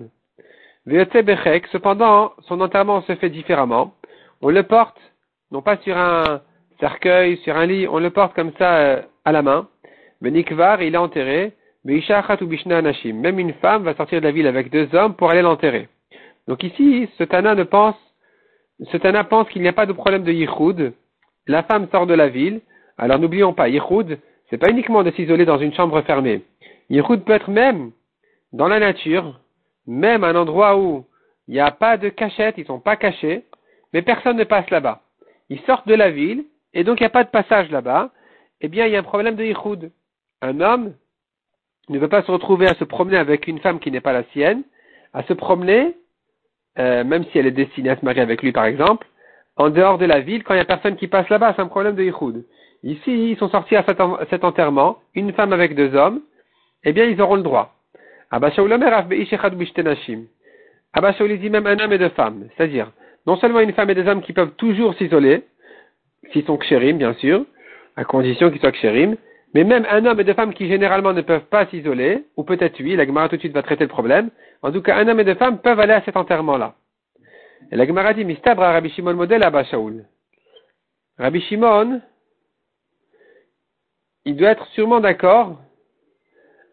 Cependant, 0.86 2.32
son 2.46 2.60
enterrement 2.62 3.02
se 3.02 3.14
fait 3.16 3.28
différemment 3.28 3.92
on 4.40 4.50
le 4.50 4.62
porte, 4.62 4.98
non 5.50 5.62
pas 5.62 5.76
sur 5.78 5.96
un 5.96 6.40
cercueil, 6.80 7.38
sur 7.38 7.56
un 7.56 7.66
lit, 7.66 7.88
on 7.88 7.98
le 7.98 8.10
porte 8.10 8.34
comme 8.34 8.52
ça 8.58 8.76
euh, 8.76 9.02
à 9.24 9.32
la 9.32 9.42
main. 9.42 9.68
Benikvar, 10.20 10.82
il 10.82 10.94
est 10.94 10.98
enterré. 10.98 11.52
Même 11.84 13.38
une 13.38 13.52
femme 13.54 13.84
va 13.84 13.94
sortir 13.94 14.20
de 14.20 14.26
la 14.26 14.32
ville 14.32 14.46
avec 14.46 14.70
deux 14.70 14.88
hommes 14.94 15.14
pour 15.14 15.30
aller 15.30 15.42
l'enterrer. 15.42 15.88
Donc 16.46 16.62
ici, 16.62 17.08
ce 17.18 17.24
Tana 17.24 17.54
ne 17.54 17.62
pense, 17.62 17.96
ce 18.92 18.96
Tana 18.96 19.24
pense 19.24 19.48
qu'il 19.48 19.62
n'y 19.62 19.68
a 19.68 19.72
pas 19.72 19.86
de 19.86 19.92
problème 19.92 20.22
de 20.22 20.32
Yichud. 20.32 20.92
La 21.46 21.62
femme 21.62 21.88
sort 21.90 22.06
de 22.06 22.14
la 22.14 22.28
ville. 22.28 22.60
Alors 22.98 23.18
n'oublions 23.18 23.54
pas, 23.54 23.68
Yichud, 23.68 24.18
c'est 24.50 24.58
pas 24.58 24.70
uniquement 24.70 25.02
de 25.02 25.10
s'isoler 25.10 25.44
dans 25.44 25.58
une 25.58 25.74
chambre 25.74 26.00
fermée. 26.02 26.42
Yichud 26.90 27.24
peut 27.24 27.32
être 27.32 27.50
même 27.50 27.92
dans 28.52 28.68
la 28.68 28.78
nature, 28.78 29.40
même 29.86 30.24
un 30.24 30.34
endroit 30.34 30.78
où 30.78 31.04
il 31.48 31.54
n'y 31.54 31.60
a 31.60 31.70
pas 31.70 31.96
de 31.96 32.08
cachette, 32.08 32.56
ils 32.58 32.66
sont 32.66 32.80
pas 32.80 32.96
cachés, 32.96 33.44
mais 33.92 34.02
personne 34.02 34.36
ne 34.36 34.44
passe 34.44 34.68
là-bas. 34.70 35.02
Ils 35.50 35.60
sortent 35.60 35.88
de 35.88 35.94
la 35.94 36.10
ville, 36.10 36.44
et 36.74 36.84
donc 36.84 37.00
il 37.00 37.02
n'y 37.02 37.06
a 37.06 37.10
pas 37.10 37.24
de 37.24 37.30
passage 37.30 37.70
là-bas, 37.70 38.10
eh 38.60 38.68
bien 38.68 38.86
il 38.86 38.92
y 38.92 38.96
a 38.96 39.00
un 39.00 39.02
problème 39.02 39.36
de 39.36 39.44
yichud. 39.44 39.90
Un 40.42 40.60
homme 40.60 40.94
ne 41.88 41.98
veut 41.98 42.08
pas 42.08 42.22
se 42.22 42.30
retrouver 42.30 42.68
à 42.68 42.74
se 42.74 42.84
promener 42.84 43.16
avec 43.16 43.46
une 43.48 43.60
femme 43.60 43.80
qui 43.80 43.90
n'est 43.90 44.00
pas 44.00 44.12
la 44.12 44.24
sienne, 44.32 44.62
à 45.14 45.22
se 45.22 45.32
promener, 45.32 45.96
euh, 46.78 47.02
même 47.04 47.24
si 47.26 47.38
elle 47.38 47.46
est 47.46 47.50
destinée 47.50 47.90
à 47.90 47.96
se 47.96 48.04
marier 48.04 48.20
avec 48.20 48.42
lui 48.42 48.52
par 48.52 48.66
exemple, 48.66 49.06
en 49.56 49.70
dehors 49.70 49.98
de 49.98 50.04
la 50.04 50.20
ville 50.20 50.44
quand 50.44 50.54
il 50.54 50.58
n'y 50.58 50.62
a 50.62 50.66
personne 50.66 50.96
qui 50.96 51.08
passe 51.08 51.28
là-bas, 51.28 51.54
c'est 51.56 51.62
un 51.62 51.66
problème 51.66 51.96
de 51.96 52.04
yichud. 52.04 52.44
Ici, 52.84 53.32
ils 53.32 53.36
sont 53.38 53.48
sortis 53.48 53.76
à 53.76 53.84
cet, 54.30 54.44
enterrement, 54.44 54.98
une 55.14 55.32
femme 55.32 55.52
avec 55.52 55.74
deux 55.74 55.94
hommes, 55.94 56.20
eh 56.84 56.92
bien 56.92 57.04
ils 57.04 57.20
auront 57.20 57.36
le 57.36 57.42
droit. 57.42 57.74
Abba 58.30 58.50
dit 58.50 58.60
même 61.50 61.66
un 61.66 61.78
homme 61.80 61.92
et 61.92 61.98
deux 61.98 62.08
femmes, 62.10 62.48
c'est-à-dire 62.56 62.92
non 63.26 63.36
seulement 63.36 63.60
une 63.60 63.72
femme 63.72 63.90
et 63.90 63.94
des 63.94 64.06
hommes 64.06 64.22
qui 64.22 64.32
peuvent 64.32 64.52
toujours 64.56 64.94
s'isoler, 64.94 65.42
s'ils 66.32 66.44
sont 66.44 66.56
kshérim, 66.56 66.98
bien 66.98 67.14
sûr, 67.14 67.44
à 67.96 68.04
condition 68.04 68.50
qu'ils 68.50 68.60
soient 68.60 68.72
kshérim, 68.72 69.16
Mais 69.54 69.64
même 69.64 69.86
un 69.90 70.04
homme 70.04 70.20
et 70.20 70.24
deux 70.24 70.34
femmes 70.34 70.54
qui 70.54 70.68
généralement 70.68 71.12
ne 71.12 71.22
peuvent 71.22 71.46
pas 71.46 71.66
s'isoler, 71.66 72.24
ou 72.36 72.44
peut-être 72.44 72.78
oui, 72.80 72.96
la 72.96 73.06
Gemara 73.06 73.28
tout 73.28 73.36
de 73.36 73.40
suite 73.40 73.54
va 73.54 73.62
traiter 73.62 73.84
le 73.84 73.88
problème. 73.88 74.30
En 74.62 74.70
tout 74.70 74.82
cas, 74.82 74.96
un 74.96 75.08
homme 75.08 75.20
et 75.20 75.24
deux 75.24 75.34
femmes 75.34 75.58
peuvent 75.58 75.80
aller 75.80 75.94
à 75.94 76.02
cet 76.02 76.16
enterrement-là. 76.16 76.74
Et 77.72 77.76
la 77.76 77.86
Gemara 77.86 78.14
dit, 78.14 78.24
Mistabra 78.24 78.72
Rabbi 78.72 78.90
Shimon 78.90 79.14
modèle 79.14 79.42
à 79.42 79.64
Shaul. 79.64 80.04
Rabbi 81.18 81.40
Shimon, 81.40 82.00
il 84.28 84.36
doit 84.36 84.50
être 84.50 84.66
sûrement 84.68 85.00
d'accord 85.00 85.58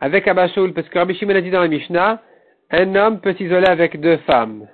avec 0.02 0.28
Abba 0.28 0.50
Shaul, 0.50 0.74
parce 0.74 0.90
que 0.90 1.00
Rabbi 1.00 1.16
Shimon 1.16 1.36
a 1.36 1.42
dit 1.42 1.52
dans 1.52 1.62
la 1.62 1.70
Mishnah, 1.70 2.22
un 2.70 2.96
homme 2.96 3.22
peut 3.22 3.34
s'isoler 3.34 3.68
avec 3.68 4.02
deux 4.02 4.18
femmes. 4.18 4.68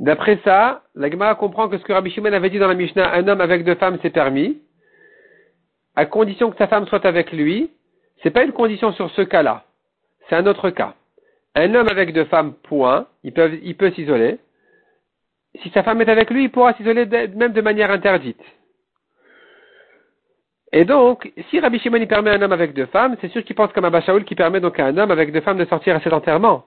D'après 0.00 0.38
ça, 0.42 0.84
la 0.94 1.10
Gemara 1.10 1.34
comprend 1.34 1.68
que 1.68 1.76
ce 1.76 1.84
que 1.84 1.92
Rabbi 1.92 2.10
Shimon 2.10 2.32
avait 2.32 2.48
dit 2.48 2.58
dans 2.58 2.68
la 2.68 2.74
Mishnah, 2.74 3.12
un 3.12 3.28
homme 3.28 3.42
avec 3.42 3.64
deux 3.64 3.74
femmes, 3.74 3.98
c'est 4.00 4.08
permis, 4.08 4.62
à 5.94 6.06
condition 6.06 6.50
que 6.50 6.56
sa 6.56 6.68
femme 6.68 6.86
soit 6.86 7.04
avec 7.04 7.32
lui. 7.32 7.70
C'est 8.22 8.30
pas 8.30 8.44
une 8.44 8.52
condition 8.52 8.92
sur 8.94 9.10
ce 9.10 9.20
cas-là. 9.20 9.64
C'est 10.26 10.36
un 10.36 10.46
autre 10.46 10.70
cas. 10.70 10.94
Un 11.58 11.74
homme 11.74 11.88
avec 11.88 12.12
deux 12.12 12.26
femmes, 12.26 12.52
point, 12.52 13.06
il 13.24 13.32
peut, 13.32 13.90
s'isoler. 13.92 14.38
Si 15.62 15.70
sa 15.70 15.82
femme 15.82 16.02
est 16.02 16.08
avec 16.10 16.28
lui, 16.28 16.44
il 16.44 16.50
pourra 16.50 16.74
s'isoler 16.74 17.06
même 17.34 17.54
de 17.54 17.60
manière 17.62 17.90
interdite. 17.90 18.40
Et 20.70 20.84
donc, 20.84 21.32
si 21.48 21.58
Rabbi 21.58 21.78
Shimon 21.78 21.96
y 21.96 22.06
permet 22.06 22.28
un 22.28 22.42
homme 22.42 22.52
avec 22.52 22.74
deux 22.74 22.84
femmes, 22.84 23.16
c'est 23.22 23.30
sûr 23.32 23.42
qu'il 23.42 23.56
pense 23.56 23.72
comme 23.72 23.86
Abba 23.86 24.02
Shaul 24.02 24.24
qui 24.24 24.34
permet 24.34 24.60
donc 24.60 24.78
à 24.78 24.84
un 24.84 24.98
homme 24.98 25.10
avec 25.10 25.32
deux 25.32 25.40
femmes 25.40 25.56
de 25.56 25.64
sortir 25.64 25.96
à 25.96 26.00
cet 26.00 26.12
enterrement. 26.12 26.66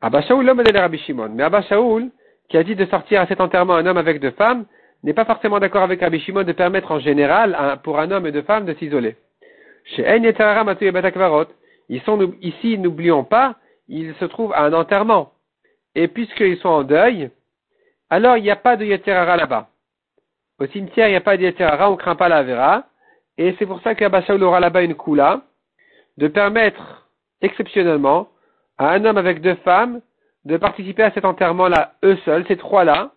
Abba 0.00 0.22
Shaul, 0.22 0.44
l'homme 0.44 0.64
de 0.64 0.76
Rabbi 0.76 0.98
Shimon. 0.98 1.28
Mais 1.32 1.44
Abba 1.44 1.62
Shaul, 1.62 2.08
qui 2.48 2.56
a 2.56 2.64
dit 2.64 2.74
de 2.74 2.86
sortir 2.86 3.20
à 3.20 3.26
cet 3.26 3.40
enterrement 3.40 3.76
un 3.76 3.86
homme 3.86 3.98
avec 3.98 4.18
deux 4.18 4.32
femmes, 4.32 4.64
n'est 5.04 5.14
pas 5.14 5.26
forcément 5.26 5.60
d'accord 5.60 5.82
avec 5.82 6.00
Rabbi 6.00 6.18
Shimon 6.18 6.42
de 6.42 6.50
permettre 6.50 6.90
en 6.90 6.98
général 6.98 7.78
pour 7.84 8.00
un 8.00 8.10
homme 8.10 8.26
et 8.26 8.32
deux 8.32 8.42
femmes 8.42 8.64
de 8.64 8.74
s'isoler. 8.74 9.14
Chez 9.84 10.04
ils 11.90 12.02
sont, 12.02 12.32
ici, 12.42 12.76
n'oublions 12.76 13.24
pas, 13.24 13.54
ils 13.88 14.14
se 14.16 14.24
trouvent 14.26 14.52
à 14.52 14.62
un 14.62 14.72
enterrement. 14.72 15.32
Et 15.94 16.08
puisqu'ils 16.08 16.58
sont 16.58 16.68
en 16.68 16.82
deuil, 16.84 17.30
alors 18.10 18.36
il 18.36 18.42
n'y 18.42 18.50
a 18.50 18.56
pas 18.56 18.76
de 18.76 18.84
Yeterara 18.84 19.36
là-bas. 19.36 19.68
Au 20.58 20.66
cimetière, 20.66 21.08
il 21.08 21.12
n'y 21.12 21.16
a 21.16 21.20
pas 21.20 21.36
de 21.36 21.42
Yeterara, 21.42 21.88
on 21.88 21.92
ne 21.92 21.98
craint 21.98 22.16
pas 22.16 22.28
la 22.28 22.42
Vera. 22.42 22.84
Et 23.36 23.54
c'est 23.58 23.66
pour 23.66 23.80
ça 23.82 23.94
qu'Abashaoul 23.94 24.42
aura 24.42 24.60
là-bas 24.60 24.82
une 24.82 24.94
coula 24.94 25.42
de 26.16 26.28
permettre 26.28 27.08
exceptionnellement 27.40 28.28
à 28.76 28.90
un 28.90 29.04
homme 29.04 29.18
avec 29.18 29.40
deux 29.40 29.54
femmes 29.56 30.00
de 30.44 30.56
participer 30.56 31.02
à 31.02 31.12
cet 31.12 31.24
enterrement-là, 31.24 31.94
eux 32.04 32.16
seuls, 32.24 32.44
ces 32.48 32.56
trois-là, 32.56 33.12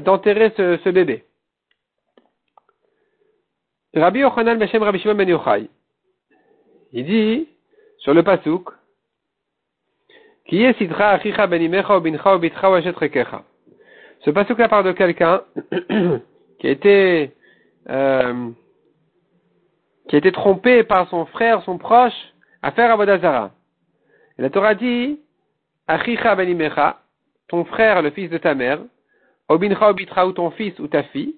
d'enterrer 0.00 0.52
ce, 0.56 0.88
bébé. 0.88 1.24
Rabbi 3.94 4.20
Yochanan 4.20 4.58
Beshem 4.58 4.82
Rabbi 4.82 5.02
Ben 5.04 5.28
Yochai. 5.28 5.68
Il 6.92 7.04
dit, 7.06 7.48
sur 7.98 8.14
le 8.14 8.22
pasouk, 8.22 8.70
qui 10.48 10.64
est 10.64 10.76
Sidra 10.78 11.10
Achicha 11.10 11.46
Ben 11.46 11.62
Imecha 11.62 11.96
ou 11.96 12.00
Bincha 12.00 12.34
ou 12.34 12.38
Bitra 12.38 12.70
ou 12.70 12.74
Rekecha. 12.74 13.42
Ce 14.20 14.30
pasouk-là 14.30 14.68
parle 14.68 14.86
de 14.86 14.92
quelqu'un 14.92 15.42
qui 16.58 16.66
a 16.66 16.70
été, 16.70 17.32
euh, 17.88 18.50
qui 20.08 20.16
a 20.16 20.18
été 20.18 20.32
trompé 20.32 20.82
par 20.82 21.08
son 21.10 21.26
frère, 21.26 21.62
son 21.64 21.78
proche, 21.78 22.14
à 22.62 22.72
faire 22.72 22.90
Avodazara. 22.90 23.52
Et 24.38 24.42
la 24.42 24.50
Torah 24.50 24.74
dit, 24.74 25.20
Achicha 25.86 26.34
benimecha, 26.34 26.98
ton 27.48 27.64
frère, 27.64 28.02
le 28.02 28.10
fils 28.10 28.30
de 28.30 28.38
ta 28.38 28.54
mère, 28.54 28.80
Obincha 29.48 29.90
obitra 29.90 30.26
ou 30.26 30.32
ton 30.32 30.50
fils 30.50 30.78
ou 30.80 30.88
ta 30.88 31.02
fille, 31.04 31.36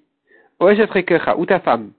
Oeshetrekecha 0.60 1.36
ou 1.36 1.46
ta 1.46 1.60
femme. 1.60 1.92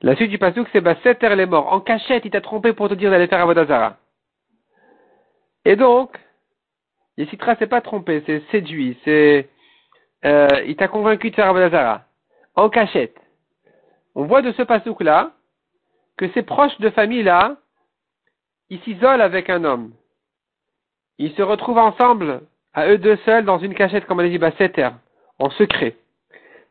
La 0.00 0.14
suite 0.14 0.30
du 0.30 0.38
pasouk, 0.38 0.68
c'est 0.72 0.80
Baseter 0.80 1.34
les 1.34 1.46
morts. 1.46 1.72
En 1.72 1.80
cachette, 1.80 2.24
il 2.24 2.30
t'a 2.30 2.40
trompé 2.40 2.72
pour 2.72 2.88
te 2.88 2.94
dire 2.94 3.10
d'aller 3.10 3.26
faire 3.26 3.40
Avodazara. 3.40 3.96
Et 5.64 5.76
donc, 5.76 6.18
Yesitra 7.16 7.56
s'est 7.56 7.66
pas 7.66 7.80
trompé, 7.80 8.22
c'est 8.26 8.42
séduit, 8.50 8.98
c'est, 9.04 9.48
euh, 10.24 10.48
il 10.66 10.76
t'a 10.76 10.88
convaincu 10.88 11.30
de 11.30 11.36
faire 11.36 11.48
Avodazara. 11.48 12.04
En 12.56 12.68
cachette. 12.68 13.16
On 14.14 14.24
voit 14.24 14.42
de 14.42 14.52
ce 14.52 14.62
pasouk-là, 14.62 15.32
que 16.16 16.30
ces 16.32 16.42
proches 16.42 16.78
de 16.78 16.90
famille-là, 16.90 17.56
ils 18.70 18.80
s'isolent 18.82 19.20
avec 19.20 19.50
un 19.50 19.64
homme. 19.64 19.92
Ils 21.18 21.34
se 21.34 21.42
retrouvent 21.42 21.78
ensemble, 21.78 22.42
à 22.72 22.88
eux 22.88 22.98
deux 22.98 23.16
seuls, 23.24 23.44
dans 23.44 23.58
une 23.58 23.74
cachette, 23.74 24.06
comme 24.06 24.18
on 24.18 24.24
a 24.24 24.28
dit, 24.28 24.38
Basseter, 24.38 24.90
en 25.38 25.50
secret. 25.50 25.96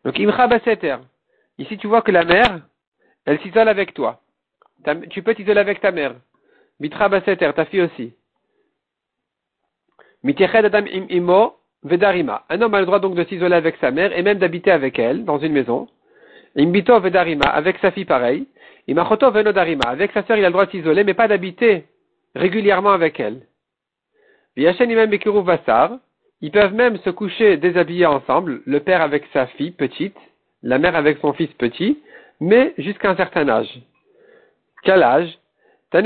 Donc, 0.03 0.19
Imra 0.19 0.47
Basseter. 0.47 0.97
Ici, 1.57 1.77
tu 1.77 1.87
vois 1.87 2.01
que 2.01 2.11
la 2.11 2.25
mère, 2.25 2.61
elle 3.25 3.39
s'isole 3.41 3.69
avec 3.69 3.93
toi. 3.93 4.21
tu 5.09 5.23
peux 5.23 5.35
t'isoler 5.35 5.59
avec 5.59 5.79
ta 5.81 5.91
mère. 5.91 6.15
Mitra 6.79 7.09
Basseter, 7.09 7.51
ta 7.55 7.65
fille 7.65 7.81
aussi. 7.81 8.13
Adam 10.25 10.85
Imo 11.09 11.55
Vedarima. 11.83 12.43
Un 12.49 12.61
homme 12.61 12.73
a 12.73 12.79
le 12.79 12.85
droit 12.85 12.99
donc 12.99 13.15
de 13.15 13.23
s'isoler 13.25 13.55
avec 13.55 13.75
sa 13.81 13.91
mère 13.91 14.17
et 14.17 14.23
même 14.23 14.39
d'habiter 14.39 14.71
avec 14.71 14.97
elle 14.97 15.25
dans 15.25 15.39
une 15.39 15.51
maison. 15.51 15.87
Imbito 16.55 16.99
Vedarima, 16.99 17.45
avec 17.45 17.77
sa 17.79 17.91
fille 17.91 18.05
pareil. 18.05 18.47
Imachoto 18.87 19.31
Venodarima. 19.31 19.85
Avec 19.87 20.11
sa 20.11 20.23
sœur, 20.23 20.37
il 20.37 20.45
a 20.45 20.49
le 20.49 20.53
droit 20.53 20.65
de 20.65 20.71
s'isoler, 20.71 21.03
mais 21.03 21.13
pas 21.13 21.27
d'habiter 21.27 21.85
régulièrement 22.35 22.91
avec 22.91 23.19
elle. 23.19 23.41
Ils 26.41 26.51
peuvent 26.51 26.73
même 26.73 26.97
se 26.97 27.09
coucher 27.09 27.57
déshabillés 27.57 28.05
ensemble, 28.05 28.61
le 28.65 28.79
père 28.81 29.01
avec 29.01 29.23
sa 29.33 29.47
fille 29.47 29.71
petite, 29.71 30.17
la 30.61 30.77
mère 30.77 30.95
avec 30.95 31.19
son 31.19 31.33
fils 31.33 31.51
petit, 31.53 31.99
mais 32.39 32.73
jusqu'à 32.77 33.09
un 33.11 33.15
certain 33.15 33.47
âge. 33.49 33.81
Quel 34.83 35.01
âge? 35.01 35.39
Ben 35.93 36.03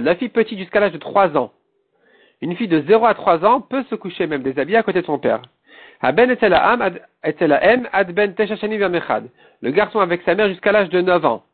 La 0.00 0.16
fille 0.16 0.28
petite 0.28 0.58
jusqu'à 0.58 0.80
l'âge 0.80 0.92
de 0.92 0.98
3 0.98 1.36
ans. 1.36 1.52
Une 2.42 2.56
fille 2.56 2.68
de 2.68 2.82
0 2.82 3.06
à 3.06 3.14
3 3.14 3.44
ans 3.44 3.60
peut 3.60 3.84
se 3.84 3.94
coucher 3.94 4.26
même 4.26 4.42
déshabillée 4.42 4.78
à 4.78 4.82
côté 4.82 5.00
de 5.00 5.06
son 5.06 5.18
père. 5.18 5.42
Ben 6.02 6.28
le 9.62 9.70
garçon 9.70 10.00
avec 10.00 10.22
sa 10.22 10.34
mère 10.34 10.48
jusqu'à 10.48 10.72
l'âge 10.72 10.90
de 10.90 11.00
9 11.00 11.24
ans. 11.24 11.44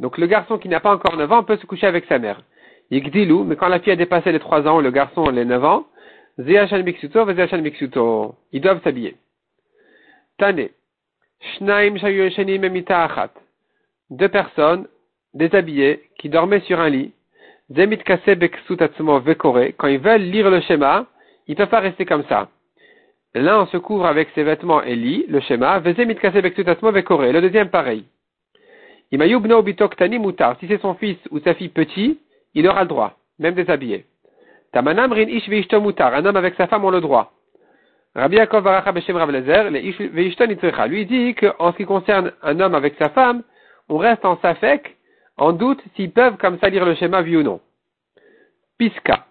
Donc 0.00 0.16
le 0.18 0.26
garçon 0.26 0.58
qui 0.58 0.68
n'a 0.68 0.80
pas 0.80 0.92
encore 0.92 1.16
9 1.16 1.30
ans 1.30 1.44
peut 1.44 1.58
se 1.58 1.66
coucher 1.66 1.86
avec 1.86 2.06
sa 2.06 2.18
mère. 2.18 2.40
Yigdilu, 2.90 3.44
mais 3.44 3.56
quand 3.56 3.68
la 3.68 3.78
fille 3.78 3.92
a 3.92 3.96
dépassé 3.96 4.32
les 4.32 4.40
3 4.40 4.66
ans, 4.66 4.80
le 4.80 4.90
garçon 4.90 5.28
les 5.30 5.44
9 5.44 5.64
ans, 5.64 5.86
Miksuto, 6.38 7.26
Miksuto. 7.26 8.34
Ils 8.52 8.60
doivent 8.60 8.82
s'habiller. 8.82 9.16
Tane. 10.38 10.68
Shnaim 11.58 11.96
Memita 12.58 13.04
Achat. 13.04 13.30
Deux 14.10 14.28
personnes, 14.28 14.86
déshabillées, 15.34 16.02
qui 16.18 16.28
dormaient 16.28 16.60
sur 16.60 16.80
un 16.80 16.88
lit. 16.88 17.12
Zemit. 17.70 17.98
Quand 18.04 19.86
ils 19.86 19.98
veulent 20.00 20.22
lire 20.22 20.50
le 20.50 20.60
schéma, 20.60 21.06
ils 21.46 21.54
peuvent 21.54 21.68
pas 21.68 21.80
rester 21.80 22.04
comme 22.04 22.24
ça. 22.28 22.48
L'un 23.34 23.66
se 23.66 23.76
couvre 23.76 24.06
avec 24.06 24.28
ses 24.34 24.42
vêtements 24.42 24.82
et 24.82 24.96
lit 24.96 25.24
le 25.28 25.38
schéma. 25.40 25.78
Vezemit 25.78 26.14
Vekore. 26.14 27.22
Le 27.22 27.40
deuxième 27.40 27.70
pareil. 27.70 28.04
Si 29.12 29.18
c'est 30.68 30.80
son 30.80 30.94
fils 30.94 31.18
ou 31.30 31.38
sa 31.40 31.54
fille 31.54 31.68
petit, 31.68 32.18
il 32.54 32.66
aura 32.66 32.82
le 32.82 32.88
droit, 32.88 33.16
même 33.38 33.54
déshabillé. 33.54 34.06
Tamanam 34.72 35.12
mutar. 35.12 36.14
Un 36.14 36.24
homme 36.24 36.36
avec 36.36 36.54
sa 36.56 36.66
femme 36.66 36.84
ont 36.84 36.90
le 36.90 37.00
droit. 37.00 37.32
Rabbi 38.16 38.36
Yaakov 38.36 38.64
Baracha 38.64 38.90
Beshem 38.90 39.16
Rav 39.16 39.30
Lezer, 39.30 39.70
lui 39.70 41.06
dit 41.06 41.34
qu'en 41.34 41.72
ce 41.72 41.76
qui 41.76 41.84
concerne 41.84 42.32
un 42.42 42.58
homme 42.58 42.74
avec 42.74 42.96
sa 42.98 43.08
femme, 43.10 43.44
on 43.90 43.98
reste 43.98 44.24
en 44.24 44.38
safek, 44.38 44.96
en 45.36 45.52
doute 45.52 45.82
s'ils 45.94 46.12
peuvent 46.12 46.36
comme 46.38 46.58
ça 46.58 46.70
lire 46.70 46.86
le 46.86 46.94
schéma 46.94 47.22
vu 47.22 47.36
ou 47.36 47.42
non. 47.42 47.60
Piska. 48.78 49.26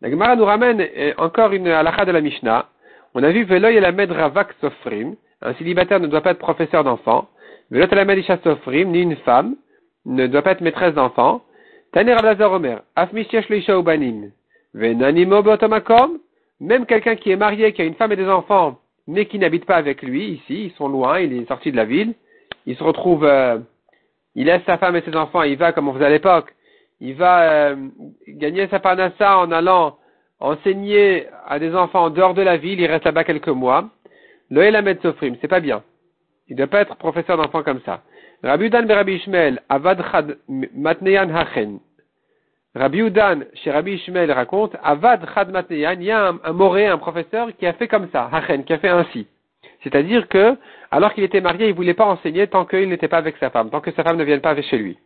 La 0.00 0.10
Gemara 0.10 0.34
nous 0.34 0.44
ramène 0.44 0.80
euh, 0.80 1.12
encore 1.18 1.52
une 1.52 1.68
halakha 1.68 2.04
de 2.04 2.12
la 2.12 2.20
Mishnah. 2.20 2.68
On 3.14 3.22
a 3.22 3.30
vu 3.30 3.44
Veloy 3.44 3.76
et 3.76 3.80
la 3.80 3.92
Ravak 3.92 4.52
Sofrim. 4.60 5.14
Un 5.42 5.54
célibataire 5.54 6.00
ne 6.00 6.08
doit 6.08 6.20
pas 6.20 6.32
être 6.32 6.38
professeur 6.38 6.82
d'enfant 6.82 7.28
ni 7.70 9.00
une 9.00 9.16
femme 9.16 9.56
ne 10.06 10.26
doit 10.26 10.42
pas 10.42 10.52
être 10.52 10.60
maîtresse 10.62 10.94
d'enfant. 10.94 11.42
Tani 11.92 12.12
Rablazer 12.12 12.50
Omer, 12.52 12.82
même 16.60 16.86
quelqu'un 16.86 17.16
qui 17.16 17.30
est 17.30 17.36
marié, 17.36 17.72
qui 17.72 17.82
a 17.82 17.84
une 17.84 17.94
femme 17.94 18.12
et 18.12 18.16
des 18.16 18.28
enfants, 18.28 18.78
mais 19.06 19.26
qui 19.26 19.38
n'habite 19.38 19.64
pas 19.64 19.76
avec 19.76 20.02
lui, 20.02 20.32
ici, 20.32 20.64
ils 20.66 20.72
sont 20.72 20.88
loin, 20.88 21.20
il 21.20 21.32
est 21.32 21.46
sorti 21.46 21.70
de 21.70 21.76
la 21.76 21.84
ville, 21.84 22.14
il 22.66 22.76
se 22.76 22.82
retrouve, 22.82 23.24
euh, 23.24 23.58
il 24.38 24.46
laisse 24.46 24.62
sa 24.66 24.78
femme 24.78 24.94
et 24.94 25.00
ses 25.00 25.16
enfants, 25.16 25.42
il 25.42 25.56
va, 25.56 25.72
comme 25.72 25.88
on 25.88 25.94
faisait 25.94 26.04
à 26.04 26.10
l'époque, 26.10 26.54
il 27.00 27.14
va 27.16 27.40
euh, 27.42 27.76
gagner 28.28 28.68
sa 28.68 28.78
panassa 28.78 29.36
en 29.36 29.50
allant 29.50 29.98
enseigner 30.38 31.26
à 31.48 31.58
des 31.58 31.74
enfants 31.74 32.04
en 32.04 32.10
dehors 32.10 32.34
de 32.34 32.42
la 32.42 32.56
ville, 32.56 32.78
il 32.78 32.86
reste 32.86 33.04
là-bas 33.04 33.24
quelques 33.24 33.48
mois. 33.48 33.90
Loëlamed 34.50 35.02
Sofrim, 35.02 35.34
c'est 35.40 35.48
pas 35.48 35.58
bien. 35.58 35.82
Il 36.46 36.52
ne 36.52 36.58
doit 36.58 36.68
pas 36.68 36.82
être 36.82 36.94
professeur 36.94 37.36
d'enfants 37.36 37.64
comme 37.64 37.80
ça. 37.84 38.02
Rabbi 38.44 38.70
Dan 38.70 38.88
Rabbi 38.88 39.14
Ishmael, 39.14 39.60
Avad 39.68 40.04
Matneyan 40.48 41.34
Hachen. 41.34 41.80
Rabbi 42.76 42.98
Udan, 43.00 43.40
chez 43.54 43.72
Rabbi 43.72 43.94
Ishmael, 43.94 44.30
raconte, 44.30 44.76
Avad 44.84 45.28
Chad 45.34 45.66
il 45.70 45.78
y 45.78 46.12
a 46.12 46.28
un, 46.28 46.38
un 46.44 46.52
moré, 46.52 46.86
un 46.86 46.98
professeur, 46.98 47.48
qui 47.56 47.66
a 47.66 47.72
fait 47.72 47.88
comme 47.88 48.08
ça, 48.12 48.30
Hachen, 48.32 48.62
qui 48.62 48.72
a 48.72 48.78
fait 48.78 48.88
ainsi. 48.88 49.26
C'est-à-dire 49.82 50.28
que, 50.28 50.56
alors 50.90 51.14
qu'il 51.14 51.24
était 51.24 51.40
marié, 51.40 51.66
il 51.66 51.70
ne 51.70 51.76
voulait 51.76 51.94
pas 51.94 52.06
enseigner 52.06 52.46
tant 52.46 52.64
qu'il 52.64 52.88
n'était 52.88 53.08
pas 53.08 53.18
avec 53.18 53.36
sa 53.38 53.50
femme, 53.50 53.70
tant 53.70 53.80
que 53.80 53.92
sa 53.92 54.02
femme 54.02 54.16
ne 54.16 54.24
vienne 54.24 54.40
pas 54.40 54.50
avec 54.50 54.64
chez 54.64 54.78
lui. 54.78 54.98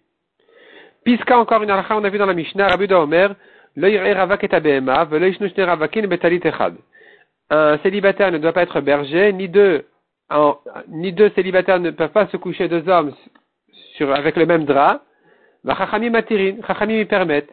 Piska, 1.05 1.39
encore 1.39 1.63
une 1.63 1.71
alcha, 1.71 1.97
on 1.97 2.05
a 2.05 2.09
vu 2.11 2.19
dans 2.19 2.27
la 2.27 2.35
Mishnah, 2.35 2.69
Rabbi 2.69 2.93
Omer, 2.93 3.35
un 7.51 7.79
célibataire 7.79 8.33
ne 8.33 8.39
doit 8.39 8.53
pas 8.53 8.63
être 8.63 8.81
berger, 8.81 9.33
ni 9.33 9.49
deux, 9.49 9.85
ni 10.89 11.13
deux 11.13 11.31
célibataires 11.31 11.81
ne 11.81 11.91
peuvent 11.91 12.13
pas 12.13 12.27
se 12.27 12.37
coucher 12.37 12.69
deux 12.69 12.89
hommes 12.89 13.13
avec 14.01 14.37
le 14.37 14.47
même 14.47 14.65
drap. 14.65 15.03
Chachamim 15.67 16.11
matirin, 16.11 16.57
Chachamim 16.67 16.99
y 16.99 17.05
permettent. 17.05 17.53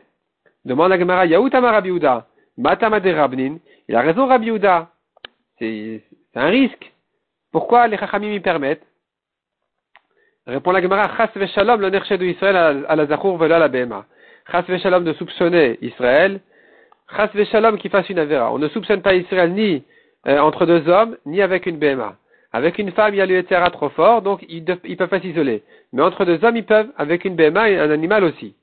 Demande 0.66 0.92
à 0.92 1.00
Gemara, 1.00 1.26
Yaoutama 1.26 1.72
Rabbi 1.72 1.92
Matama 2.58 3.00
de 3.00 3.12
Rabnin. 3.12 3.58
Il 3.88 3.96
a 3.96 4.02
raison 4.02 4.28
Rabbi 4.28 4.50
Uda. 4.50 4.90
C'est 5.58 6.04
un 6.36 6.48
risque. 6.48 6.92
Pourquoi 7.52 7.88
les 7.88 7.98
Chachamim 7.98 8.32
y 8.32 8.40
permettent? 8.40 8.86
Répond 10.46 10.72
la 10.72 10.82
Gemara, 10.82 11.10
Chas 11.18 11.32
Veshalom, 11.36 11.82
le 11.82 11.90
de 11.90 12.26
Israël 12.26 12.86
à 12.88 12.96
la 12.96 13.06
Zachour 13.08 13.38
vela 13.38 13.58
la 13.60 13.68
Bema. 13.68 14.06
Chas 14.52 14.64
Veshalom 14.68 15.04
de 15.04 15.14
soupçonner 15.14 15.78
Israël. 15.82 16.42
Chas 17.16 17.30
Veshalom 17.34 17.78
qui 17.78 17.90
fasse 17.90 18.08
une 18.10 18.20
Avera. 18.20 18.54
On 18.54 18.60
ne 18.60 18.68
soupçonne 18.68 19.02
pas 19.02 19.16
Israël 19.16 19.52
ni 19.54 19.84
euh, 20.28 20.40
entre 20.40 20.66
deux 20.68 20.88
hommes, 20.90 21.18
ni 21.26 21.42
avec 21.42 21.66
une 21.66 21.78
Bema. 21.78 22.18
Avec 22.52 22.78
une 22.78 22.92
femme, 22.92 23.14
il 23.14 23.18
y 23.18 23.22
a 23.22 23.26
le 23.26 23.44
trop 23.72 23.90
fort, 23.90 24.22
donc 24.22 24.46
ils 24.48 24.64
ne 24.64 24.96
peuvent 24.96 25.08
pas 25.08 25.20
s'isoler. 25.20 25.64
Mais 25.94 26.02
entre 26.02 26.26
deux 26.26 26.44
hommes, 26.44 26.58
ils 26.58 26.66
peuvent, 26.66 26.90
avec 26.98 27.26
une 27.26 27.36
Bema 27.36 27.70
et 27.70 27.80
un 27.80 27.92
animal 27.92 28.24
aussi. 28.24 28.56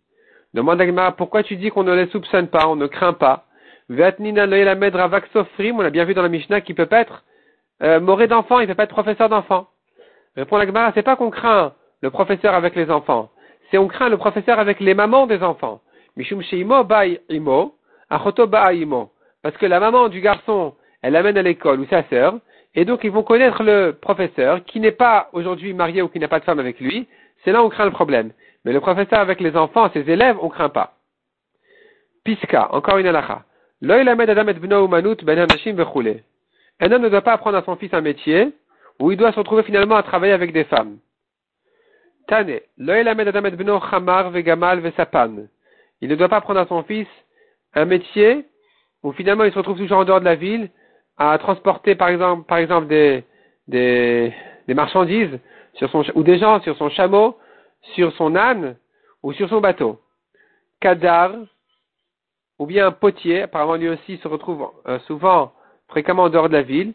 Demande 0.55 0.81
à 0.81 0.87
Gemara, 0.87 1.13
pourquoi 1.13 1.43
tu 1.43 1.57
dis 1.57 1.71
qu'on 1.71 1.85
ne 1.85 1.95
les 1.95 2.07
soupçonne 2.09 2.49
pas, 2.49 2.67
on 2.69 2.77
ne 2.77 2.87
craint 2.87 3.13
pas? 3.13 3.45
On 3.89 4.01
a 4.01 4.11
bien 5.91 6.05
vu 6.05 6.15
dans 6.15 6.23
la 6.23 6.29
Mishnah 6.29 6.61
qu'il 6.61 6.75
peut 6.75 6.87
pas 6.87 7.01
être 7.01 7.23
euh, 7.83 8.01
moré 8.01 8.27
d'enfant, 8.27 8.61
il 8.61 8.67
peut 8.67 8.75
pas 8.75 8.85
être 8.85 8.91
professeur 8.91 9.29
d'enfant. 9.29 9.69
Répond 10.37 10.57
la 10.57 10.67
Gemara, 10.67 10.93
c'est 10.95 11.03
pas 11.03 11.17
qu'on 11.17 11.31
craint 11.31 11.73
le 12.03 12.11
professeur 12.11 12.55
avec 12.55 12.75
les 12.77 12.91
enfants, 12.91 13.31
c'est 13.71 13.79
on 13.79 13.89
craint 13.89 14.09
le 14.09 14.17
professeur 14.17 14.59
avec 14.59 14.81
les 14.81 14.95
mamans 14.95 15.27
des 15.27 15.43
enfants. 15.43 15.81
Mishum 16.17 16.43
sheimo 16.43 16.87
imo, 17.29 17.75
achoto 18.11 18.49
imo. 18.73 19.11
Parce 19.43 19.57
que 19.57 19.67
la 19.67 19.81
maman 19.81 20.09
du 20.09 20.21
garçon, 20.21 20.75
elle 21.03 21.13
l'amène 21.13 21.39
à 21.39 21.43
l'école 21.43 21.81
ou 21.81 21.87
sa 21.87 22.03
sœur, 22.05 22.39
et 22.75 22.85
donc 22.85 23.05
ils 23.05 23.11
vont 23.11 23.23
connaître 23.23 23.63
le 23.63 23.93
professeur 23.93 24.65
qui 24.65 24.81
n'est 24.81 24.93
pas 24.93 25.29
aujourd'hui 25.33 25.73
marié 25.73 26.03
ou 26.03 26.09
qui 26.09 26.19
n'a 26.19 26.29
pas 26.29 26.41
de 26.41 26.45
femme 26.45 26.59
avec 26.59 26.81
lui. 26.81 27.09
C'est 27.45 27.53
là 27.53 27.63
où 27.63 27.67
on 27.67 27.69
craint 27.71 27.85
le 27.85 27.91
problème. 27.91 28.33
Mais 28.65 28.73
le 28.73 28.81
professeur 28.81 29.21
avec 29.21 29.41
les 29.41 29.57
enfants, 29.57 29.91
ses 29.93 30.11
élèves, 30.11 30.37
on 30.41 30.49
craint 30.49 30.69
pas. 30.69 30.95
Piska, 32.25 32.75
encore 32.75 32.99
une 32.99 33.07
alacha. 33.07 33.45
Ben 33.83 34.05
un 36.81 36.93
homme 36.93 37.03
ne 37.03 37.09
doit 37.09 37.23
pas 37.23 37.33
apprendre 37.33 37.57
à 37.59 37.63
son 37.63 37.77
fils 37.77 37.93
un 37.95 38.01
métier 38.01 38.53
où 38.99 39.11
il 39.11 39.17
doit 39.17 39.33
se 39.33 39.39
retrouver 39.39 39.63
finalement 39.63 39.97
à 39.97 40.03
travailler 40.03 40.33
avec 40.33 40.53
des 40.53 40.65
femmes. 40.65 40.99
Tane, 42.29 42.59
il 42.79 42.87
ne 46.09 46.15
doit 46.17 46.29
pas 46.29 46.37
apprendre 46.37 46.61
à 46.61 46.67
son 46.67 46.83
fils 46.83 47.07
un 47.75 47.85
métier 47.85 48.45
où 49.03 49.13
finalement 49.13 49.45
il 49.45 49.53
se 49.53 49.59
retrouve 49.59 49.79
toujours 49.79 49.99
en 49.99 50.05
dehors 50.05 50.21
de 50.21 50.25
la 50.25 50.35
ville 50.35 50.71
à 51.17 51.39
transporter 51.39 51.95
par 51.95 52.09
exemple, 52.09 52.47
par 52.47 52.59
exemple 52.59 52.89
des, 52.89 53.25
des, 53.69 54.35
marchandises 54.69 55.39
ou 56.15 56.23
des 56.23 56.39
gens 56.39 56.61
sur 56.63 56.77
son 56.77 56.91
chameau, 56.91 57.39
sur 57.95 58.13
son 58.15 58.35
âne 58.35 58.77
ou 59.23 59.33
sur 59.33 59.49
son 59.49 59.61
bateau. 59.61 60.01
Kadar, 60.81 61.33
ou 62.59 62.67
bien 62.67 62.89
un 62.89 62.93
potier, 62.93 63.43
apparemment 63.43 63.77
lui 63.77 63.89
aussi 63.89 64.19
se 64.19 64.29
retrouve 64.29 64.69
euh, 64.89 64.99
souvent 65.01 65.53
fréquemment 65.89 66.25
en 66.25 66.29
dehors 66.29 66.49
de 66.49 66.55
la 66.55 66.63
ville, 66.63 66.95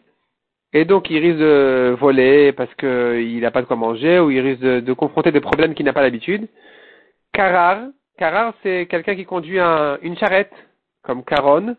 et 0.72 0.84
donc 0.84 1.10
il 1.10 1.18
risque 1.18 1.38
de 1.38 1.94
voler 1.98 2.52
parce 2.52 2.74
qu'il 2.74 3.40
n'a 3.40 3.50
pas 3.50 3.62
de 3.62 3.66
quoi 3.66 3.76
manger, 3.76 4.18
ou 4.20 4.30
il 4.30 4.40
risque 4.40 4.60
de, 4.60 4.92
confronter 4.92 5.30
des 5.30 5.40
problèmes 5.40 5.74
qu'il 5.74 5.84
n'a 5.84 5.92
pas 5.92 6.02
l'habitude. 6.02 6.48
Karar, 7.32 7.78
Karar 8.18 8.54
c'est 8.62 8.86
quelqu'un 8.86 9.14
qui 9.14 9.24
conduit 9.24 9.58
une 9.58 10.16
charrette, 10.16 10.52
comme 11.02 11.24
Caron. 11.24 11.76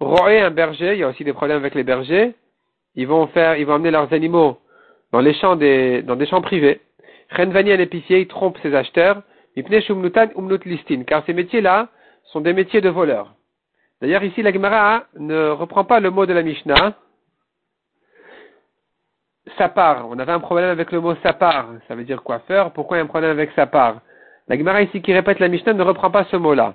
Roé, 0.00 0.40
un 0.40 0.50
berger, 0.50 0.94
il 0.94 0.98
y 0.98 1.04
a 1.04 1.08
aussi 1.08 1.24
des 1.24 1.32
problèmes 1.32 1.58
avec 1.58 1.74
les 1.74 1.84
bergers. 1.84 2.34
Ils 2.94 3.06
vont 3.06 3.26
faire, 3.28 3.56
ils 3.56 3.64
vont 3.64 3.74
amener 3.74 3.90
leurs 3.90 4.12
animaux 4.12 4.58
dans 5.12 5.20
les 5.20 5.34
champs 5.34 5.56
des, 5.56 6.02
dans 6.02 6.16
des 6.16 6.26
champs 6.26 6.40
privés. 6.42 6.80
Renvani, 7.30 7.72
un 7.72 7.78
épicier, 7.78 8.20
il 8.20 8.26
trompe 8.26 8.58
ses 8.62 8.74
acheteurs. 8.74 9.22
listin, 9.56 11.04
car 11.04 11.24
ces 11.24 11.32
métiers-là 11.32 11.88
sont 12.24 12.40
des 12.40 12.52
métiers 12.52 12.80
de 12.80 12.88
voleurs. 12.88 13.34
D'ailleurs, 14.02 14.24
ici, 14.24 14.42
la 14.42 14.52
Gemara 14.52 15.04
ne 15.14 15.50
reprend 15.50 15.84
pas 15.84 16.00
le 16.00 16.10
mot 16.10 16.26
de 16.26 16.32
la 16.32 16.42
Mishnah. 16.42 16.94
Sapar. 19.56 20.08
On 20.08 20.18
avait 20.18 20.32
un 20.32 20.40
problème 20.40 20.70
avec 20.70 20.90
le 20.90 21.00
mot 21.00 21.14
sapar. 21.22 21.68
Ça 21.86 21.94
veut 21.94 22.02
dire 22.02 22.24
coiffeur. 22.24 22.72
Pourquoi 22.72 22.96
il 22.96 22.98
y 22.98 23.02
a 23.02 23.04
un 23.04 23.06
problème 23.06 23.30
avec 23.30 23.52
sapar? 23.52 24.00
La 24.48 24.58
Gemara 24.58 24.82
ici 24.82 25.02
qui 25.02 25.12
répète 25.12 25.38
la 25.38 25.46
Mishnah 25.46 25.74
ne 25.74 25.84
reprend 25.84 26.10
pas 26.10 26.24
ce 26.24 26.36
mot-là. 26.36 26.74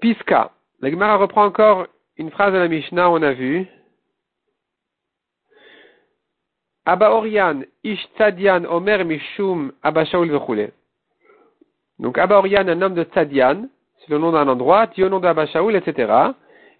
Piska. 0.00 0.52
La 0.82 0.90
Gemara 0.92 1.16
reprend 1.16 1.44
encore 1.44 1.88
une 2.16 2.30
phrase 2.30 2.52
de 2.52 2.58
la 2.58 2.68
Mishnah, 2.68 3.10
on 3.10 3.20
a 3.22 3.32
vu. 3.32 3.66
Abba 6.86 7.10
Orian, 7.10 7.62
Ish 7.82 8.08
Tzadian, 8.14 8.66
Omer 8.66 9.04
Mishum, 9.04 9.72
Abba 9.82 10.04
Shaul 10.04 10.30
Donc 11.98 12.18
Abba 12.18 12.38
Orian, 12.38 12.68
un 12.68 12.82
homme 12.82 12.94
de 12.94 13.02
Tzadian, 13.02 13.68
le 14.08 14.18
nom 14.18 14.32
d'un 14.32 14.48
endroit, 14.48 14.86
dit 14.86 15.04
au 15.04 15.08
nom 15.08 15.20
d'Abba 15.20 15.46
Shaul, 15.46 15.76
etc. 15.76 16.12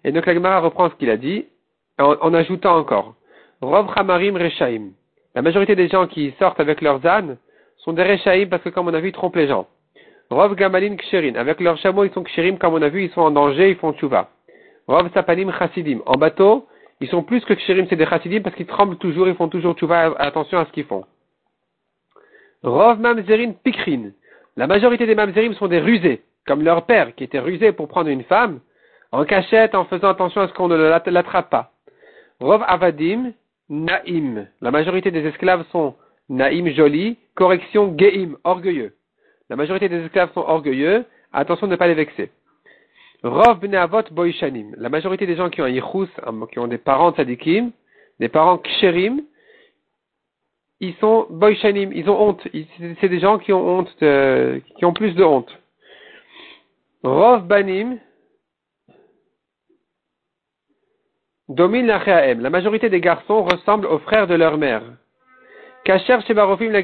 Et 0.03 0.11
donc 0.11 0.25
la 0.25 0.59
reprend 0.59 0.89
ce 0.89 0.95
qu'il 0.95 1.09
a 1.09 1.17
dit, 1.17 1.45
en, 1.97 2.33
ajoutant 2.33 2.77
encore. 2.77 3.15
Rov 3.61 3.87
Hamarim 3.95 4.37
Rechaim. 4.37 4.91
La 5.35 5.41
majorité 5.41 5.75
des 5.75 5.87
gens 5.87 6.07
qui 6.07 6.33
sortent 6.39 6.59
avec 6.59 6.81
leurs 6.81 7.05
ânes 7.05 7.37
sont 7.77 7.93
des 7.93 8.03
Rechaim 8.03 8.47
parce 8.49 8.63
que 8.63 8.69
comme 8.69 8.87
on 8.87 8.93
a 8.93 8.99
vu, 8.99 9.09
ils 9.09 9.13
trompent 9.13 9.35
les 9.35 9.47
gens. 9.47 9.67
Rov 10.29 10.55
Gamalin 10.55 10.95
Ksherin. 10.95 11.35
Avec 11.35 11.59
leurs 11.59 11.77
chameaux, 11.77 12.03
ils 12.03 12.11
sont 12.11 12.23
Ksherim, 12.23 12.57
comme 12.57 12.75
on 12.75 12.81
a 12.81 12.89
vu, 12.89 13.05
ils 13.05 13.11
sont 13.11 13.21
en 13.21 13.31
danger, 13.31 13.71
ils 13.71 13.75
font 13.75 13.93
Tchouva. 13.93 14.29
Rov 14.87 15.09
Sapanim 15.13 15.51
Chassidim. 15.51 16.01
En 16.05 16.17
bateau, 16.17 16.67
ils 17.01 17.09
sont 17.09 17.23
plus 17.23 17.43
que 17.45 17.53
Ksherim, 17.53 17.87
c'est 17.89 17.95
des 17.95 18.05
Chassidim 18.05 18.41
parce 18.41 18.55
qu'ils 18.55 18.67
tremblent 18.67 18.97
toujours, 18.97 19.27
ils 19.27 19.35
font 19.35 19.49
toujours 19.49 19.73
Tchouva, 19.73 20.13
attention 20.19 20.59
à 20.59 20.65
ce 20.65 20.71
qu'ils 20.71 20.85
font. 20.85 21.03
Rov 22.63 22.99
Mamzerin 22.99 23.53
Pikrin. 23.63 24.11
La 24.55 24.67
majorité 24.67 25.07
des 25.07 25.15
Mamzerim 25.15 25.53
sont 25.53 25.67
des 25.67 25.79
rusés, 25.79 26.21
comme 26.45 26.63
leur 26.63 26.85
père, 26.85 27.15
qui 27.15 27.23
était 27.23 27.39
rusé 27.39 27.71
pour 27.71 27.87
prendre 27.87 28.09
une 28.09 28.23
femme, 28.23 28.59
en 29.11 29.25
cachette, 29.25 29.75
en 29.75 29.85
faisant 29.85 30.09
attention 30.09 30.41
à 30.41 30.47
ce 30.47 30.53
qu'on 30.53 30.67
ne 30.67 30.75
l'attrape 30.75 31.49
pas. 31.49 31.71
Rov 32.39 32.63
Avadim, 32.67 33.33
Naïm. 33.69 34.47
La 34.61 34.71
majorité 34.71 35.11
des 35.11 35.25
esclaves 35.25 35.65
sont 35.71 35.95
Naïm, 36.29 36.69
joli, 36.69 37.17
correction, 37.35 37.95
Geim, 37.97 38.37
orgueilleux. 38.43 38.93
La 39.49 39.55
majorité 39.55 39.89
des 39.89 40.03
esclaves 40.05 40.31
sont 40.33 40.41
orgueilleux. 40.41 41.05
Attention 41.33 41.67
de 41.67 41.71
ne 41.71 41.77
pas 41.77 41.87
les 41.87 41.95
vexer. 41.95 42.31
Rov 43.23 43.59
Bneavot 43.59 44.03
Boishanim. 44.11 44.75
La 44.77 44.89
majorité 44.89 45.25
des 45.25 45.35
gens 45.35 45.49
qui 45.49 45.61
ont 45.61 45.65
un 45.65 45.69
yichus, 45.69 46.09
qui 46.51 46.59
ont 46.59 46.67
des 46.67 46.77
parents 46.77 47.11
tzadikim, 47.11 47.71
des 48.19 48.29
parents 48.29 48.57
ksherim, 48.57 49.21
ils 50.79 50.95
sont 50.95 51.27
boishanim, 51.29 51.91
ils 51.93 52.09
ont 52.09 52.19
honte. 52.19 52.47
C'est 53.01 53.09
des 53.09 53.19
gens 53.19 53.37
qui 53.37 53.51
ont 53.51 53.79
honte, 53.79 53.93
qui 53.97 54.85
ont 54.85 54.93
plus 54.93 55.13
de 55.13 55.23
honte. 55.23 55.51
Rov 57.03 57.47
Banim 57.47 57.97
domine 61.47 61.87
la 61.87 62.33
La 62.33 62.49
majorité 62.49 62.89
des 62.89 62.99
garçons 62.99 63.43
ressemblent 63.43 63.87
aux 63.87 63.99
frères 63.99 64.27
de 64.27 64.35
leur 64.35 64.57
mère. 64.57 64.83
Kacher 65.85 66.19
Shebarofim 66.27 66.71
la 66.71 66.81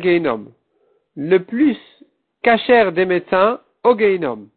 Le 1.17 1.37
plus 1.39 1.77
Kacher 2.43 2.91
des 2.93 3.05
médecins 3.05 3.59
au 3.83 3.95
Geinom. 3.95 4.47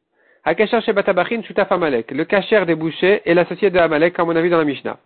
Shutaf 0.46 1.72
Amalek. 1.72 2.12
Le 2.12 2.24
Kacher 2.24 2.64
des 2.64 2.76
bouchers 2.76 3.22
est 3.24 3.34
l'associé 3.34 3.70
de 3.70 3.78
Amalek, 3.78 4.14
comme 4.14 4.28
on 4.28 4.36
a 4.36 4.40
vu 4.40 4.50
dans 4.50 4.58
la 4.58 4.64
Mishnah. 4.64 4.98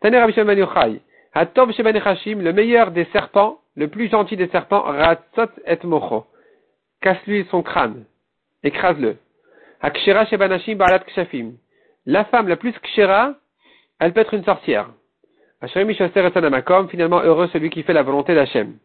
Taner 0.00 0.24
Ben 0.34 0.58
Yochai. 0.58 1.00
Shebanechashim, 1.34 2.40
le 2.40 2.52
meilleur 2.54 2.90
des 2.90 3.04
serpents, 3.12 3.60
le 3.76 3.88
plus 3.88 4.08
gentil 4.08 4.36
des 4.36 4.48
serpents, 4.48 4.80
Ratzot 4.80 5.52
et 5.66 5.78
Mocho. 5.84 6.24
Casse-lui 7.02 7.46
son 7.50 7.62
crâne. 7.62 8.04
Écrase-le. 8.62 9.16
Shebanashim 9.82 10.78
Kshafim. 10.78 11.52
La 12.06 12.24
femme 12.24 12.48
la 12.48 12.56
plus 12.56 12.72
kshera, 12.72 13.34
elle 13.98 14.12
peut 14.12 14.20
être 14.20 14.34
une 14.34 14.44
sorcière. 14.44 14.90
Finalement, 16.90 17.20
heureux 17.20 17.48
celui 17.52 17.70
qui 17.70 17.82
fait 17.82 17.92
la 17.92 18.02
volonté 18.02 18.34
d'Hachem. 18.34 18.78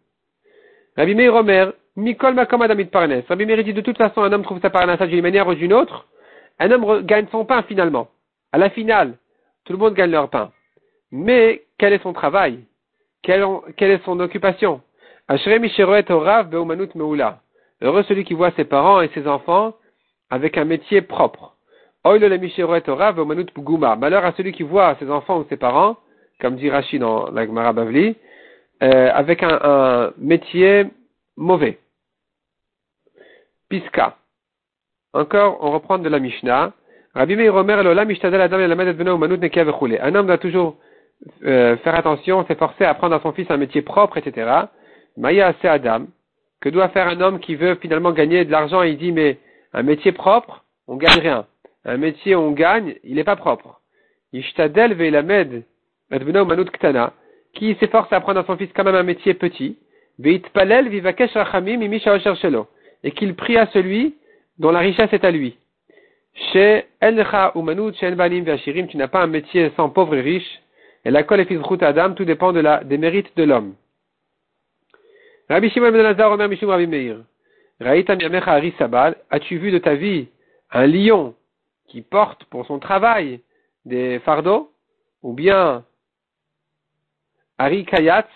Rabbi 0.97 1.15
Meir 1.15 1.33
Omer, 1.33 1.73
Mikol 1.95 2.33
Makom 2.33 2.61
Adamit 2.61 2.85
Parnes. 2.85 3.23
Rabbi 3.27 3.45
Meir 3.45 3.63
dit 3.63 3.73
de 3.73 3.81
toute 3.81 3.97
façon, 3.97 4.21
un 4.21 4.31
homme 4.31 4.43
trouve 4.43 4.61
sa 4.61 4.69
parnassa 4.69 5.07
d'une 5.07 5.21
manière 5.21 5.47
ou 5.47 5.53
d'une 5.53 5.73
autre. 5.73 6.07
Un 6.59 6.71
homme 6.71 7.01
gagne 7.01 7.27
son 7.31 7.45
pain 7.45 7.63
finalement. 7.63 8.09
À 8.51 8.57
la 8.57 8.69
finale, 8.69 9.17
tout 9.65 9.73
le 9.73 9.79
monde 9.79 9.93
gagne 9.93 10.11
leur 10.11 10.29
pain. 10.29 10.51
Mais 11.11 11.63
quel 11.77 11.93
est 11.93 12.01
son 12.03 12.13
travail? 12.13 12.59
Quelle, 13.21 13.41
est 13.79 14.05
son 14.05 14.19
occupation? 14.19 14.81
Heureux 17.81 18.03
celui 18.03 18.23
qui 18.23 18.33
voit 18.33 18.51
ses 18.51 18.65
parents 18.65 19.01
et 19.01 19.09
ses 19.09 19.27
enfants 19.27 19.73
avec 20.29 20.57
un 20.57 20.65
métier 20.65 21.01
propre. 21.01 21.53
Malheur 22.03 22.25
à 24.25 24.31
celui 24.33 24.51
qui 24.51 24.63
voit 24.63 24.95
ses 24.99 25.09
enfants 25.09 25.39
ou 25.39 25.45
ses 25.49 25.57
parents, 25.57 25.97
comme 26.39 26.55
dit 26.55 26.69
Rachid 26.69 27.01
dans 27.01 27.31
la 27.31 27.45
Gemara 27.45 27.73
Bavli, 27.73 28.15
euh, 28.83 29.11
avec 29.13 29.41
un, 29.41 30.11
métier 30.17 30.85
mauvais. 31.35 31.79
Piska. 33.69 34.17
Encore, 35.13 35.57
on 35.61 35.71
reprend 35.71 35.97
de 35.97 36.09
la 36.09 36.19
Mishnah. 36.19 36.73
Rabbi 37.15 37.35
Meir 37.35 37.55
Omer, 37.55 37.79
un 37.79 40.15
homme 40.15 40.27
doit 40.27 40.37
toujours 40.37 40.75
euh, 41.43 41.77
faire 41.77 41.95
attention, 41.95 42.45
s'efforcer 42.45 42.83
à 42.83 42.91
apprendre 42.91 43.15
à 43.15 43.21
son 43.21 43.31
fils 43.31 43.49
un 43.49 43.57
métier 43.57 43.81
propre, 43.81 44.17
etc. 44.17 44.65
Maya 45.17 45.53
c'est 45.61 45.69
Adam. 45.69 46.07
Que 46.61 46.69
doit 46.69 46.89
faire 46.89 47.07
un 47.07 47.21
homme 47.21 47.39
qui 47.39 47.55
veut 47.55 47.75
finalement 47.75 48.11
gagner 48.11 48.43
de 48.43 48.51
l'argent? 48.51 48.83
Et 48.83 48.89
il 48.89 48.97
dit 48.97 49.11
mais 49.11 49.37
un 49.75 49.83
métier 49.83 50.13
propre, 50.13 50.63
on 50.87 50.95
gagne 50.95 51.19
rien. 51.19 51.45
Un 51.83 51.97
métier 51.97 52.33
on 52.33 52.51
gagne, 52.51 52.95
il 53.03 53.15
n'est 53.15 53.25
pas 53.25 53.35
propre. 53.35 53.81
Ishtadel 54.31 54.93
veilamed 54.93 55.63
manut 56.09 56.71
ktana. 56.71 57.11
Qui 57.53 57.75
s'efforce 57.75 58.11
à 58.11 58.17
apprendre 58.17 58.39
à 58.39 58.45
son 58.45 58.55
fils 58.55 58.69
quand 58.73 58.85
même 58.85 58.95
un 58.95 59.03
métier 59.03 59.33
petit. 59.33 59.77
Veitpalel 60.17 60.87
vivakesh 60.87 61.33
rachamim 61.33 61.81
Et 63.03 63.11
qu'il 63.11 63.35
prie 63.35 63.57
à 63.57 63.67
celui 63.67 64.15
dont 64.59 64.71
la 64.71 64.79
richesse 64.79 65.11
est 65.11 65.25
à 65.25 65.31
lui. 65.31 65.57
Chez 66.53 66.85
Elcha 67.01 67.51
ou 67.55 67.61
Manut, 67.61 67.93
chez 67.95 68.11
Vachirim, 68.11 68.87
tu 68.87 68.95
n'as 68.95 69.09
pas 69.09 69.23
un 69.23 69.27
métier 69.27 69.71
sans 69.75 69.89
pauvre 69.89 70.15
et 70.15 70.21
riche. 70.21 70.61
Et 71.03 71.11
la 71.11 71.23
kol 71.23 71.41
et 71.41 71.83
Adam, 71.83 72.13
tout 72.13 72.25
dépend 72.25 72.53
de 72.53 72.61
la, 72.61 72.81
des 72.83 72.97
mérites 72.97 73.35
de 73.35 73.43
l'homme. 73.43 73.75
Ben. 75.49 77.25
As-tu 77.79 79.57
vu 79.57 79.71
de 79.71 79.77
ta 79.79 79.95
vie 79.95 80.27
un 80.71 80.87
lion 80.87 81.35
qui 81.87 82.01
porte 82.01 82.45
pour 82.45 82.65
son 82.65 82.79
travail 82.79 83.41
des 83.83 84.19
fardeaux? 84.19 84.71
Ou 85.23 85.33
bien 85.33 85.83
Ari 87.57 87.85
Kayatz, 87.85 88.29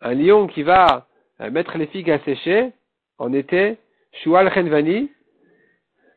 un 0.00 0.14
lion 0.14 0.46
qui 0.46 0.62
va 0.62 1.06
euh, 1.40 1.50
mettre 1.50 1.78
les 1.78 1.86
figues 1.86 2.10
à 2.10 2.18
sécher? 2.20 2.72
En 3.18 3.32
été, 3.32 3.78
Shual 4.12 4.52
Chenvani, 4.52 5.10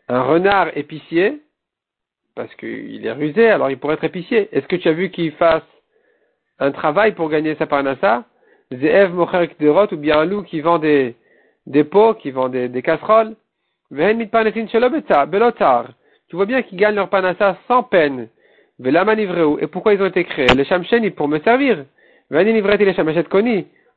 un 0.07 0.21
renard 0.21 0.75
épicier, 0.77 1.41
parce 2.35 2.53
qu'il 2.55 3.05
est 3.05 3.11
rusé, 3.11 3.49
alors 3.49 3.69
il 3.69 3.77
pourrait 3.77 3.95
être 3.95 4.03
épicier. 4.05 4.49
Est-ce 4.51 4.67
que 4.67 4.75
tu 4.75 4.87
as 4.87 4.93
vu 4.93 5.11
qu'il 5.11 5.33
fasse 5.33 5.63
un 6.59 6.71
travail 6.71 7.13
pour 7.13 7.29
gagner 7.29 7.55
sa 7.55 7.67
parnassa? 7.67 8.25
Zeev 8.71 9.13
Mocher 9.13 9.49
ou 9.91 9.97
bien 9.97 10.19
un 10.19 10.25
loup 10.25 10.43
qui 10.43 10.61
vend 10.61 10.79
des, 10.79 11.15
des 11.69 11.83
pots, 11.83 12.15
qui 12.15 12.31
vend 12.31 12.49
des, 12.49 12.67
des 12.67 12.81
casseroles 12.81 13.35
Tu 13.89 13.95
vois 16.35 16.45
bien 16.45 16.61
qu'ils 16.61 16.77
gagnent 16.77 16.95
leur 16.95 17.09
parnassa 17.09 17.57
sans 17.67 17.83
peine. 17.83 18.27
Et 18.81 19.67
pourquoi 19.67 19.93
ils 19.93 20.01
ont 20.01 20.07
été 20.07 20.23
créés? 20.25 20.47
Les 20.55 20.65
Shamsheni 20.65 21.11
pour 21.11 21.27
me 21.27 21.39
servir. 21.39 21.85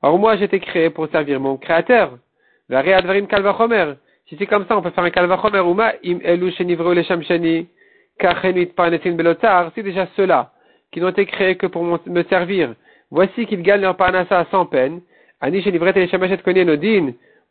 Or 0.03 0.19
moi 0.19 0.37
j'ai 0.37 0.45
été 0.45 0.61
créé 0.61 0.91
pour 0.91 1.09
servir 1.09 1.41
mon 1.41 1.57
créateur. 1.57 2.19
Si 4.29 4.37
c'est 4.39 4.47
comme 4.47 4.67
ça, 4.67 4.77
on 4.77 4.83
peut 4.83 4.91
faire 4.91 5.05
un 5.05 5.11
kalvachomer 5.11 5.61
belotar. 9.17 9.73
C'est 9.75 9.83
déjà 9.83 10.07
ceux-là 10.17 10.53
qui 10.91 11.01
n'ont 11.01 11.09
été 11.09 11.27
créés 11.27 11.57
que 11.57 11.67
pour 11.67 11.85
me 11.85 12.23
servir. 12.25 12.75
Voici 13.11 13.47
qu'ils 13.47 13.63
gagnent 13.63 13.83
leur 13.83 13.97
parnassa 13.97 14.47
sans 14.51 14.67
peine. 14.67 15.01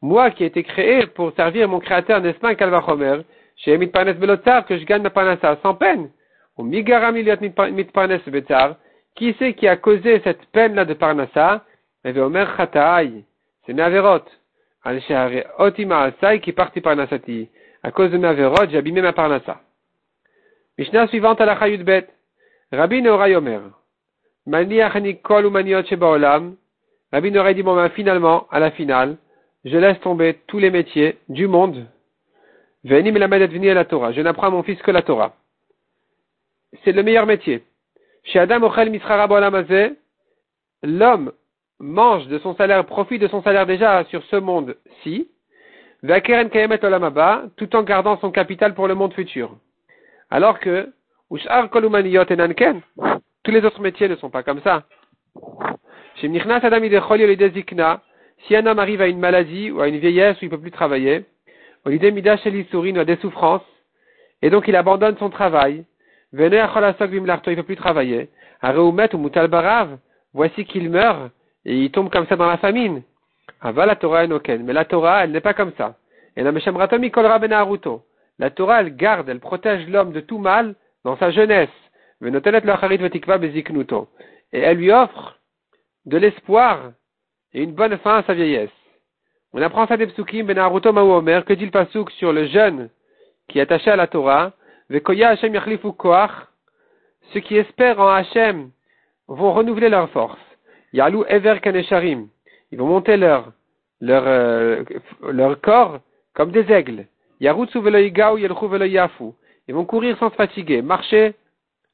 Moi 0.02 0.32
qui 0.32 0.44
ai 0.44 0.48
été 0.48 0.64
créé 0.64 1.06
pour 1.08 1.32
servir 1.34 1.68
mon 1.68 1.80
créateur, 1.80 2.22
n'est-ce 2.22 2.40
pas 2.40 2.56
kalvachomer? 2.56 3.22
Chez 3.58 3.78
mit 3.78 3.88
parnes 3.88 4.14
belotar 4.14 4.66
que 4.66 4.78
je 4.78 4.86
gagne 4.86 5.04
ma 5.04 5.12
parnassa 5.12 5.58
sans 5.62 5.76
peine. 5.76 6.10
Ou 6.58 6.64
migara 6.64 7.12
miliot 7.12 7.40
mit 7.40 7.84
parnes 7.92 8.20
betar. 8.28 8.76
Qui 9.16 9.36
c'est 9.38 9.54
qui 9.54 9.68
a 9.68 9.76
causé 9.76 10.22
cette 10.24 10.46
peine-là 10.48 10.86
de 10.86 10.94
parnassa? 10.94 11.64
Et 12.04 12.18
omer 12.20 12.56
chataï. 12.58 13.24
C'est 13.66 13.74
Naverot 13.74 14.26
qui 16.42 16.52
parti 16.54 16.82
parnasati. 16.82 17.50
À 17.84 17.92
cause 17.92 18.12
de 18.12 18.18
ma 18.18 18.34
verot, 18.34 18.68
j'ai 18.70 18.78
abîmé 18.78 19.02
ma 19.02 19.14
parnassa. 19.14 19.62
Mishnah 20.78 21.08
suivante 21.08 21.42
à 21.42 21.46
la 21.46 21.60
chayut 21.60 21.84
bet. 21.84 22.08
Rabbi 22.72 23.02
Neoray 23.02 23.36
Omer. 23.36 23.62
Maniachani 24.48 25.18
kol 25.22 25.46
ou 25.46 25.52
maniot 25.52 25.84
shebaolam. 25.86 26.56
Rabbi 27.12 27.32
Neoray 27.32 27.54
dit, 27.54 27.64
bon, 27.64 27.76
ben, 27.76 27.90
finalement, 27.90 28.48
à 28.50 28.60
la 28.60 28.72
finale, 28.72 29.18
je 29.66 29.78
laisse 29.78 30.00
tomber 30.00 30.40
tous 30.48 30.60
les 30.60 30.72
métiers 30.72 31.18
du 31.30 31.48
monde. 31.48 31.86
Venu 32.84 33.70
à 33.70 33.74
la 33.74 33.86
Torah. 33.86 34.12
Je 34.12 34.22
n'apprends 34.22 34.48
à 34.48 34.52
mon 34.52 34.64
fils 34.64 34.82
que 34.82 34.92
la 34.92 35.04
Torah. 35.04 35.36
C'est 36.84 36.94
le 36.94 37.04
meilleur 37.04 37.26
métier. 37.26 37.64
Chez 38.24 38.40
Adam 38.40 38.64
Ochel 38.64 38.92
l'homme 40.84 41.32
mange 41.80 42.28
de 42.28 42.40
son 42.40 42.56
salaire, 42.56 42.86
profite 42.86 43.22
de 43.22 43.28
son 43.28 43.44
salaire 43.44 43.66
déjà 43.66 44.04
sur 44.06 44.24
ce 44.26 44.36
monde-ci, 44.36 45.28
tout 46.04 47.76
en 47.76 47.84
gardant 47.84 48.18
son 48.18 48.32
capital 48.32 48.74
pour 48.74 48.88
le 48.88 48.96
monde 48.96 49.14
futur. 49.14 49.56
Alors 50.30 50.60
que, 50.60 50.92
tous 53.44 53.52
les 53.52 53.66
autres 53.66 53.82
métiers 53.82 54.08
ne 54.08 54.16
sont 54.16 54.30
pas 54.30 54.44
comme 54.44 54.62
ça. 54.62 54.84
Si 58.46 58.56
un 58.56 58.66
homme 58.66 58.80
arrive 58.80 59.02
à 59.02 59.08
une 59.08 59.20
maladie 59.20 59.72
ou 59.72 59.82
à 59.82 59.88
une 59.88 59.98
vieillesse 59.98 60.38
où 60.42 60.46
il 60.46 60.50
ne 60.50 60.56
peut 60.56 60.62
plus 60.62 60.72
travailler, 60.72 61.26
ou 61.86 61.90
à 61.90 63.06
des 63.06 63.16
souffrances, 63.18 63.62
et 64.42 64.50
donc 64.50 64.68
il 64.68 64.76
abandonne 64.76 65.18
son 65.18 65.30
travail, 65.30 65.86
il 66.34 66.40
ne 66.40 67.56
peut 67.56 67.64
plus 67.64 67.76
travailler, 67.76 68.30
voici 70.34 70.66
qu'il 70.66 70.90
meurt, 70.90 71.32
et 71.66 71.76
il 71.76 71.92
tombe 71.92 72.10
comme 72.10 72.26
ça 72.28 72.36
dans 72.36 72.48
la 72.48 72.58
famine. 72.58 73.04
Ava 73.62 73.86
la 73.86 73.96
Torah 73.96 74.24
enoken. 74.24 74.64
Mais 74.64 74.74
la 74.74 74.86
Torah, 74.86 75.24
elle 75.24 75.32
n'est 75.32 75.42
pas 75.42 75.54
comme 75.54 75.72
ça. 75.78 75.96
Et 76.36 76.44
la 76.44 76.52
ben 76.52 76.62
La 78.40 78.50
Torah, 78.50 78.82
elle 78.82 78.96
garde, 78.96 79.30
elle 79.30 79.40
protège 79.40 79.88
l'homme 79.88 80.12
de 80.14 80.22
tout 80.22 80.40
mal 80.40 80.76
dans 81.04 81.18
sa 81.18 81.30
jeunesse. 81.32 81.70
Et 84.54 84.60
elle 84.60 84.78
lui 84.78 84.92
offre 84.92 85.38
de 86.06 86.18
l'espoir 86.18 86.92
et 87.54 87.64
une 87.64 87.74
bonne 87.74 87.98
fin 87.98 88.18
à 88.18 88.24
sa 88.24 88.34
vieillesse. 88.34 88.70
On 89.54 89.62
apprend 89.62 89.88
ça 89.88 89.98
des 89.98 90.08
psukim 90.08 90.46
ben 90.46 90.58
Omer, 90.60 91.46
que 91.46 91.54
dit 91.54 91.66
le 91.66 91.72
pasuk 91.72 92.10
sur 92.12 92.32
le 92.32 92.48
jeune 92.48 92.90
qui 93.50 93.60
est 93.60 93.64
attaché 93.64 93.92
à 93.92 93.96
la 93.96 94.08
Torah, 94.08 94.54
Vekoya 94.90 95.30
Hashem 95.30 95.54
ceux 97.34 97.40
qui 97.40 97.58
espèrent 97.58 98.00
en 98.00 98.10
Hashem 98.10 98.72
vont 99.28 99.54
renouveler 99.54 99.90
leur 99.90 100.10
force. 100.10 100.40
Yalou 100.94 101.24
Ever 101.28 101.60
Kanesharim. 101.62 102.28
Ils 102.72 102.78
vont 102.78 102.88
monter 102.88 103.18
leur, 103.18 103.52
leur, 104.02 104.24
euh, 104.26 104.84
leur 105.30 105.60
corps 105.62 106.00
comme 106.34 106.52
des 106.52 106.70
aigles. 106.72 107.06
Yarutsu 107.40 107.80
Veloigao 107.80 108.38
Yelchu 108.38 108.68
Veloyafu. 108.68 109.32
Ils 109.68 109.76
vont 109.76 109.86
courir 109.86 110.18
sans 110.18 110.30
se 110.30 110.36
fatiguer, 110.36 110.82
marcher 110.82 111.36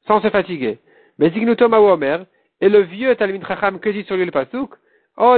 sans 0.06 0.20
se 0.20 0.30
fatiguer. 0.30 0.78
Mais 1.18 1.30
Zignutom 1.30 1.72
Omer, 1.74 2.24
et 2.60 2.68
le 2.68 2.80
vieux 2.80 3.14
Talmud 3.14 3.46
Chacham 3.46 3.78
que 3.78 3.90
dit 3.90 4.04
sur 4.04 4.16
lui 4.16 4.24
le 4.24 4.32
Pasuk, 4.32 4.70
Oh. 5.20 5.36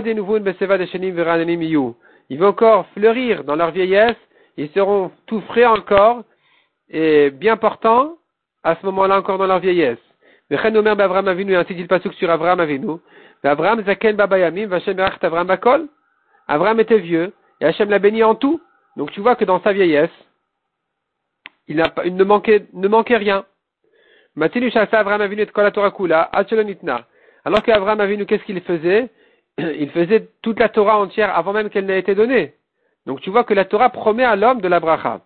Ils 2.30 2.38
vont 2.38 2.46
encore 2.46 2.86
fleurir 2.94 3.44
dans 3.44 3.56
leur 3.56 3.70
vieillesse, 3.70 4.16
ils 4.56 4.70
seront 4.70 5.10
tout 5.26 5.40
frais 5.42 5.64
encore, 5.64 6.22
et 6.90 7.30
bien 7.30 7.56
portants, 7.56 8.16
à 8.62 8.76
ce 8.76 8.84
moment-là 8.86 9.18
encore 9.18 9.38
dans 9.38 9.46
leur 9.46 9.58
vieillesse. 9.58 9.98
Avram 10.50 11.28
Avinu, 11.28 11.56
ainsi 11.56 11.74
dit 11.74 11.82
le 11.82 11.88
Pasuk 11.88 12.12
sur 12.14 12.30
Avram 12.30 12.60
Avinu, 12.60 12.98
Avram 13.42 13.82
Zaken 13.84 14.16
Babayamim, 14.16 14.66
Vachem 14.66 14.98
Avram 14.98 15.46
Bakol. 15.46 15.88
Avram 16.46 16.78
était 16.78 16.98
vieux, 16.98 17.32
et 17.60 17.64
Hachem 17.64 17.88
l'a 17.88 17.98
béni 17.98 18.22
en 18.22 18.34
tout. 18.34 18.60
Donc 18.96 19.12
tu 19.12 19.20
vois 19.20 19.34
que 19.34 19.44
dans 19.44 19.62
sa 19.62 19.72
vieillesse, 19.72 20.10
il, 21.68 21.76
ne, 21.76 22.24
manquait, 22.24 22.66
ne 22.74 22.88
manquait 22.88 23.16
rien. 23.16 23.44
Matinu 24.36 24.70
Avram 24.74 25.20
Avinu 25.22 25.42
et 25.42 25.46
Torah 25.46 25.90
Kula, 25.90 26.30
Alors 27.44 27.62
qu'Avram 27.62 28.00
Avinu, 28.00 28.26
qu'est-ce 28.26 28.44
qu'il 28.44 28.60
faisait? 28.60 29.08
Il 29.78 29.90
faisait 29.90 30.28
toute 30.42 30.58
la 30.58 30.68
Torah 30.68 30.98
entière 30.98 31.36
avant 31.36 31.52
même 31.52 31.70
qu'elle 31.70 31.86
n'ait 31.86 31.98
été 31.98 32.14
donnée. 32.14 32.54
Donc 33.06 33.20
tu 33.20 33.30
vois 33.30 33.44
que 33.44 33.54
la 33.54 33.64
Torah 33.64 33.90
promet 33.90 34.24
à 34.24 34.36
l'homme 34.36 34.60
de 34.60 34.68
la 34.68 34.80
bracha. 34.80 35.20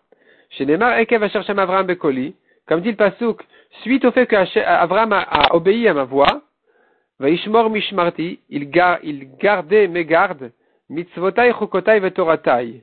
Chez 0.51 0.67
Neymar, 0.67 0.99
Ekev 0.99 1.25
Avram 1.25 1.87
Bekoli, 1.87 2.35
comme 2.67 2.81
dit 2.81 2.91
le 2.91 2.97
Pasuk, 2.97 3.43
suite 3.83 4.05
au 4.05 4.13
fait 4.13 4.27
qu'Avram 4.27 5.13
a 5.13 5.55
obéi 5.55 5.89
à 5.89 5.95
ma 5.95 6.05
voix, 6.05 6.43
Vaishmor 7.21 7.71
mishmarti, 7.71 8.41
il, 8.51 8.71
gardait 8.71 9.87
mes 9.89 10.05
gardes, 10.05 10.51
mitzvotai 10.91 11.53
chukotai 11.53 12.01
vetoratai. 12.01 12.83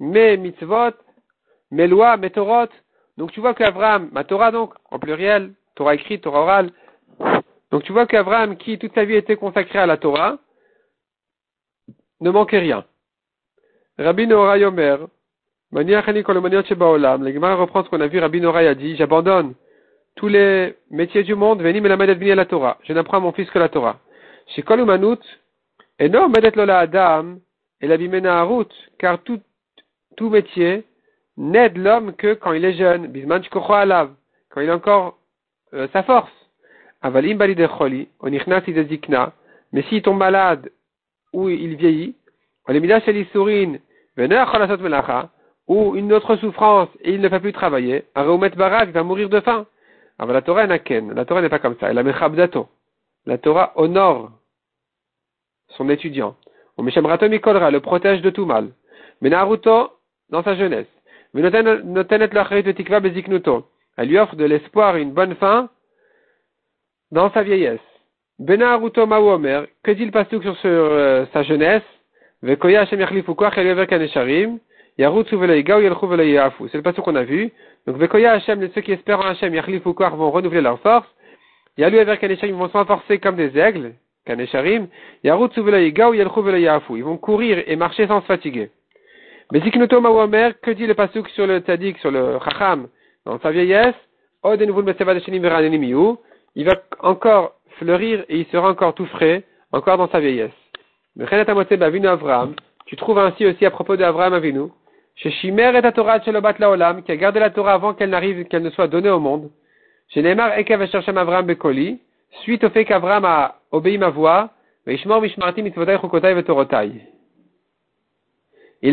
Mes 0.00 0.36
mitzvot, 0.36 0.94
mes 1.70 1.86
lois, 1.86 2.16
mes 2.16 2.30
torot. 2.30 2.72
Donc 3.18 3.32
tu 3.32 3.40
vois 3.40 3.54
qu'Avram, 3.54 4.08
ma 4.12 4.24
Torah 4.24 4.50
donc, 4.50 4.72
en 4.90 4.98
pluriel, 4.98 5.52
Torah 5.74 5.94
écrite, 5.94 6.22
Torah 6.22 6.40
orale. 6.40 6.70
Donc 7.70 7.82
tu 7.84 7.92
vois 7.92 8.06
qu'Avram, 8.06 8.56
qui 8.56 8.78
toute 8.78 8.94
sa 8.94 9.04
vie 9.04 9.16
était 9.16 9.36
consacré 9.36 9.78
à 9.78 9.86
la 9.86 9.98
Torah, 9.98 10.38
ne 12.20 12.30
manquait 12.30 12.58
rien. 12.58 12.84
Rabbi 13.98 14.26
Nora 14.26 14.58
Yomer, 14.58 14.96
le 15.72 17.32
Gemara 17.32 17.54
reprend 17.56 17.84
ce 17.84 17.88
qu'on 17.88 18.00
a 18.00 18.06
vu, 18.06 18.18
Rabbi 18.18 18.40
Nora 18.40 18.60
a 18.60 18.74
dit, 18.74 18.96
j'abandonne 18.96 19.54
tous 20.16 20.28
les 20.28 20.74
métiers 20.90 21.24
du 21.24 21.34
monde, 21.34 21.62
veni 21.62 21.80
me 21.80 22.34
la 22.34 22.46
Torah. 22.46 22.78
Je 22.84 22.92
n'apprends 22.92 23.16
à 23.16 23.20
mon 23.20 23.32
fils 23.32 23.50
que 23.50 23.58
la 23.58 23.68
Torah. 23.68 23.98
Chez 24.48 24.62
Kolumanout, 24.62 25.20
et 25.98 26.08
non, 26.08 26.28
medet 26.28 26.52
lola 26.54 26.78
Adam, 26.80 27.36
et 27.80 27.86
la 27.86 27.96
bimena 27.96 28.46
car 28.98 29.22
tout, 29.22 29.40
tout 30.16 30.30
métier 30.30 30.84
n'aide 31.36 31.76
l'homme 31.76 32.14
que 32.14 32.34
quand 32.34 32.52
il 32.52 32.64
est 32.64 32.74
jeune, 32.74 33.08
bisman 33.08 33.42
alav, 33.68 34.10
quand 34.50 34.60
il 34.60 34.70
a 34.70 34.76
encore 34.76 35.18
euh, 35.72 35.88
sa 35.92 36.02
force. 36.02 36.30
Avalim 37.02 37.36
balidecholi, 37.36 38.08
onichnas 38.20 38.62
zikna, 38.88 39.32
mais 39.72 39.82
s'il 39.82 40.02
tombe 40.02 40.18
malade 40.18 40.70
ou 41.34 41.48
il 41.50 41.76
vieillit, 41.76 42.14
ou 45.66 45.96
une 45.96 46.12
autre 46.12 46.36
souffrance 46.36 46.88
et 47.00 47.12
il 47.12 47.20
ne 47.20 47.28
peut 47.28 47.40
plus 47.40 47.52
travailler, 47.52 48.04
Areumet 48.14 48.50
Barak 48.50 48.90
va 48.90 49.02
mourir 49.02 49.28
de 49.28 49.40
faim. 49.40 49.66
Alors 50.18 50.32
la 50.32 50.42
Torah 50.42 50.66
la 50.66 50.78
Torah 50.78 51.42
n'est 51.42 51.48
pas 51.48 51.58
comme 51.58 51.76
ça, 51.78 51.90
elle 51.90 51.98
a. 51.98 52.68
La 53.26 53.38
Torah 53.38 53.72
honore 53.76 54.30
son 55.68 55.88
étudiant. 55.88 56.36
On 56.76 56.82
Mikolra 56.82 57.70
le 57.70 57.80
protège 57.80 58.20
de 58.22 58.30
tout 58.30 58.46
mal. 58.46 58.70
Mais 59.20 59.30
Naruto, 59.30 59.90
dans 60.30 60.42
sa 60.42 60.54
jeunesse. 60.56 60.86
Elle 63.96 64.08
lui 64.08 64.18
offre 64.18 64.36
de 64.36 64.44
l'espoir 64.44 64.96
et 64.96 65.02
une 65.02 65.12
bonne 65.12 65.34
fin 65.36 65.68
dans 67.10 67.30
sa 67.32 67.42
vieillesse. 67.42 67.80
Benaruto 68.38 69.06
Mawomer, 69.06 69.62
que 69.84 69.92
dit 69.92 70.04
le 70.04 70.10
pasuk 70.10 70.42
sur 70.42 70.56
euh, 70.66 71.24
sa 71.32 71.44
jeunesse? 71.44 71.82
C'est 72.42 72.50
le 72.50 72.56
passage 76.82 77.04
qu'on 77.04 77.14
a 77.14 77.22
vu. 77.22 77.52
Donc, 77.86 77.96
Vekoya 77.96 78.32
Hashem, 78.32 78.68
ceux 78.74 78.80
qui 78.80 78.92
espèrent 78.92 79.20
en 79.20 79.28
Hashem, 79.28 79.54
Yachlifu 79.54 79.90
vont 79.94 80.30
renouveler 80.30 80.60
leur 80.60 80.80
force. 80.80 81.06
Yalu 81.78 81.98
avec 81.98 82.20
Kanesharim, 82.20 82.56
vont 82.56 82.68
se 82.68 82.76
renforcer 82.76 83.18
comme 83.18 83.36
des 83.36 83.56
aigles, 83.58 83.94
Kanesharim. 84.26 84.88
Yarutsu 85.22 85.62
Velayigao, 85.62 86.12
Yelchu 86.12 86.42
Velayafu. 86.42 86.96
Ils 86.96 87.04
vont 87.04 87.16
courir 87.16 87.62
et 87.66 87.76
marcher 87.76 88.06
sans 88.06 88.20
se 88.20 88.26
fatiguer. 88.26 88.70
Mais 89.52 89.60
Mawamer, 89.60 90.54
que 90.60 90.70
dit 90.72 90.86
le 90.86 90.94
pasuk 90.94 91.28
sur 91.30 91.46
le 91.46 91.60
Tzadik, 91.60 91.98
sur 91.98 92.10
le 92.10 92.38
Chacham, 92.44 92.88
dans 93.24 93.38
sa 93.38 93.50
vieillesse? 93.50 93.94
Il 96.56 96.64
va 96.64 96.72
encore 97.00 97.52
fleurir 97.78 98.24
et 98.28 98.38
il 98.38 98.46
sera 98.46 98.68
encore 98.68 98.94
tout 98.94 99.06
frais, 99.06 99.44
encore 99.72 99.98
dans 99.98 100.08
sa 100.08 100.20
vieillesse. 100.20 100.52
Tu 102.86 102.96
trouves 102.96 103.18
ainsi 103.18 103.46
aussi 103.46 103.66
à 103.66 103.70
propos 103.70 103.96
d'Avraham 103.96 104.34
Avinu, 104.34 104.68
chez 105.16 105.30
Shimer 105.30 105.72
et 105.76 105.92
Torah 105.92 106.18
la 106.58 106.70
Olam, 106.70 107.02
qui 107.02 107.12
a 107.12 107.16
gardé 107.16 107.40
la 107.40 107.50
Torah 107.50 107.74
avant 107.74 107.94
qu'elle 107.94 108.10
n'arrive, 108.10 108.44
qu'elle 108.46 108.62
ne 108.62 108.70
soit 108.70 108.88
donnée 108.88 109.10
au 109.10 109.20
monde. 109.20 109.50
Chez 110.08 110.22
Neymar 110.22 110.58
Ekav 110.58 110.82
Hashem 110.82 111.16
Avraham 111.16 111.46
Bekoli, 111.46 112.00
suite 112.42 112.64
au 112.64 112.70
fait 112.70 112.84
qu'Avraham 112.84 113.24
a 113.24 113.60
obéi 113.70 113.96
ma 113.98 114.10
voix. 114.10 114.50
Il 114.86 114.98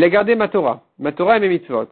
a 0.04 0.08
gardé 0.08 0.34
ma 0.36 0.48
Torah, 0.48 0.80
ma 0.98 1.12
Torah 1.12 1.36
et 1.36 1.40
mes 1.40 1.48
mitzvot. 1.48 1.88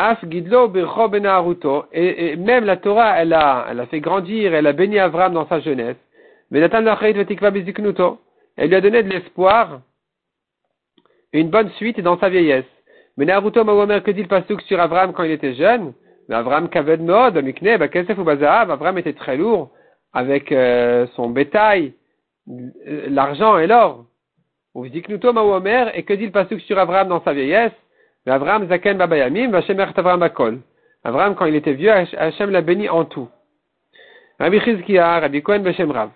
Ben 0.00 0.16
et, 1.92 2.36
même 2.36 2.64
la 2.64 2.76
Torah, 2.78 3.20
elle 3.20 3.34
a, 3.34 3.66
elle 3.70 3.80
a 3.80 3.86
fait 3.86 4.00
grandir, 4.00 4.54
elle 4.54 4.66
a 4.66 4.72
béni 4.72 4.98
Avram 4.98 5.34
dans 5.34 5.46
sa 5.46 5.60
jeunesse. 5.60 5.96
Mais 6.50 6.60
Elle 6.60 6.70
lui 8.68 8.74
a 8.74 8.80
donné 8.80 9.02
de 9.02 9.10
l'espoir 9.10 9.80
une 11.32 11.50
bonne 11.50 11.70
suite 11.72 12.00
dans 12.00 12.18
sa 12.18 12.30
vieillesse. 12.30 12.64
Mais 13.16 13.26
Naruto 13.26 13.62
Mawomer, 13.62 14.00
que 14.02 14.10
dit 14.10 14.22
le 14.22 14.28
pasuk 14.28 14.62
sur 14.62 14.80
Avram 14.80 15.12
quand 15.12 15.24
il 15.24 15.32
était 15.32 15.54
jeune? 15.54 15.92
Avram 16.30 16.70
Kaved 16.70 17.04
Bakesef 17.04 18.16
ou 18.18 18.28
Avram 18.28 18.98
était 18.98 19.12
très 19.12 19.36
lourd 19.36 19.70
avec 20.12 20.50
euh, 20.50 21.06
son 21.14 21.28
bétail, 21.28 21.92
l'argent 22.46 23.58
et 23.58 23.66
l'or. 23.66 24.06
Ou 24.74 24.86
Ziknuto 24.86 25.32
et 25.94 26.02
que 26.04 26.14
dit 26.14 26.26
le 26.26 26.32
pasuk 26.32 26.60
sur 26.60 26.78
Avram 26.78 27.08
dans 27.08 27.22
sa 27.22 27.34
vieillesse? 27.34 27.72
Avram 28.26 28.68
Zaken 28.68 28.98
Babayamim, 28.98 29.54
Hashem 29.54 29.78
Avram 29.78 30.22
Akol. 30.22 30.60
Avram, 31.04 31.34
quand 31.34 31.46
il 31.46 31.54
était 31.54 31.72
vieux, 31.72 31.90
Hachem 31.90 32.50
l'a 32.50 32.60
béni 32.60 32.88
en 32.88 33.04
tout. 33.04 33.28
Rabbi 34.38 34.60
Chizkiah, 34.60 35.20
Rabbi 35.20 35.42
Kohen 35.42 35.62
Beshem 35.62 35.90
Rav. 35.90 36.10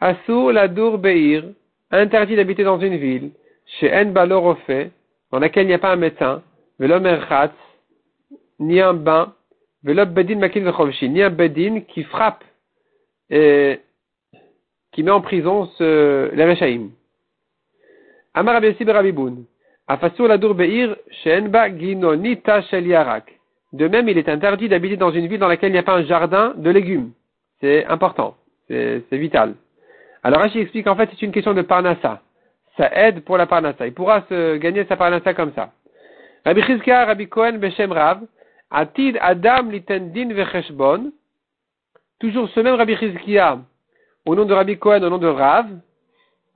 Asur 0.00 0.52
Beir, 0.98 1.44
interdit 1.90 2.36
d'habiter 2.36 2.64
dans 2.64 2.78
une 2.78 2.96
ville, 2.96 3.30
chez 3.78 3.92
En 3.92 4.06
Balorofé, 4.06 4.90
dans 5.32 5.38
laquelle 5.38 5.64
il 5.64 5.68
n'y 5.68 5.74
a 5.74 5.78
pas 5.78 5.92
un 5.92 5.96
médecin, 5.96 6.42
Velo 6.78 7.00
Merchatz, 7.00 7.54
ni 8.58 8.80
un 8.80 8.94
bain, 8.94 9.34
Bedin 9.82 10.38
Makin 10.38 10.62
Vechovshi, 10.62 11.08
ni 11.08 11.22
un 11.22 11.30
Bedin 11.30 11.80
qui 11.80 12.04
frappe 12.04 12.44
et 13.30 13.80
qui 14.92 15.02
met 15.02 15.10
en 15.10 15.20
prison 15.20 15.66
ce, 15.78 16.30
les. 16.32 16.90
Amar 18.34 18.54
Rabbi 18.54 18.84
Rabiboun. 18.84 19.44
De 23.72 23.88
même, 23.88 24.08
il 24.08 24.18
est 24.18 24.28
interdit 24.28 24.68
d'habiter 24.68 24.96
dans 24.96 25.10
une 25.10 25.26
ville 25.26 25.38
dans 25.38 25.48
laquelle 25.48 25.70
il 25.70 25.74
n'y 25.74 25.78
a 25.78 25.82
pas 25.82 25.96
un 25.96 26.04
jardin 26.04 26.54
de 26.56 26.70
légumes. 26.70 27.12
C'est 27.60 27.84
important. 27.86 28.36
C'est 28.68 29.04
vital. 29.12 29.54
Alors 30.22 30.40
Rashi 30.40 30.58
explique 30.58 30.88
en 30.88 30.96
fait 30.96 31.08
c'est 31.10 31.22
une 31.22 31.30
question 31.30 31.54
de 31.54 31.62
parnassa. 31.62 32.20
Ça 32.76 32.90
aide 32.92 33.20
pour 33.22 33.36
la 33.36 33.46
parnassa. 33.46 33.86
Il 33.86 33.94
pourra 33.94 34.22
se 34.28 34.56
gagner 34.56 34.84
sa 34.86 34.96
parnassa 34.96 35.34
comme 35.34 35.52
ça. 35.54 35.70
Rabbi 36.44 36.62
Chizkia, 36.62 37.04
Rabbi 37.04 37.28
Cohen, 37.28 37.58
Beshem 37.58 37.92
Rav, 37.92 38.22
Atid 38.70 39.18
Adam 39.20 39.70
litendin 39.70 40.32
vecheshbon. 40.32 41.12
Toujours 42.18 42.48
ce 42.48 42.60
même 42.60 42.74
Rabbi 42.74 42.96
Chizkia, 42.96 43.60
au 44.24 44.34
nom 44.34 44.44
de 44.44 44.52
Rabbi 44.52 44.78
Cohen, 44.78 45.02
au 45.04 45.10
nom 45.10 45.18
de 45.18 45.28
Rav, 45.28 45.66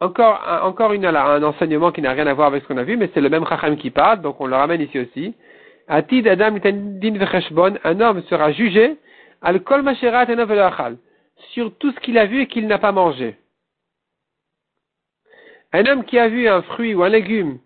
encore, 0.01 0.41
encore 0.63 0.93
une, 0.93 1.05
un 1.05 1.43
enseignement 1.43 1.93
qui 1.93 2.01
n'a 2.01 2.13
rien 2.13 2.27
à 2.27 2.35
voir 2.35 2.49
avec 2.49 2.63
ce 2.63 2.69
qu'on 2.69 2.79
a 2.79 2.85
vu, 2.85 2.97
mais 2.97 3.11
c'est 3.13 3.21
le 3.21 3.29
même 3.29 3.47
Chacham 3.47 3.77
qui 3.77 3.91
parle, 3.91 4.23
donc 4.23 4.41
on 4.41 4.47
le 4.47 4.57
ramène 4.57 4.81
ici 4.81 4.99
aussi. 4.99 5.35
Atid 5.89 6.27
Adam 6.27 6.57
un 7.85 8.01
homme 8.01 8.23
sera 8.23 8.53
jugé 8.53 8.97
al 9.43 9.63
kol 9.63 9.85
sur 11.53 11.75
tout 11.79 11.93
ce 11.93 12.01
qu'il 12.01 12.19
a 12.19 12.27
vu 12.27 12.43
et 12.43 12.47
qu'il 12.47 12.67
n'a 12.67 12.79
pas 12.79 12.93
mangé. 12.93 13.37
Un 15.73 15.87
homme 15.87 16.05
qui 16.05 16.19
a 16.19 16.29
vu 16.29 16.49
un 16.49 16.63
fruit 16.63 16.95
ou 16.95 17.03
un 17.03 17.09
légume 17.09 17.59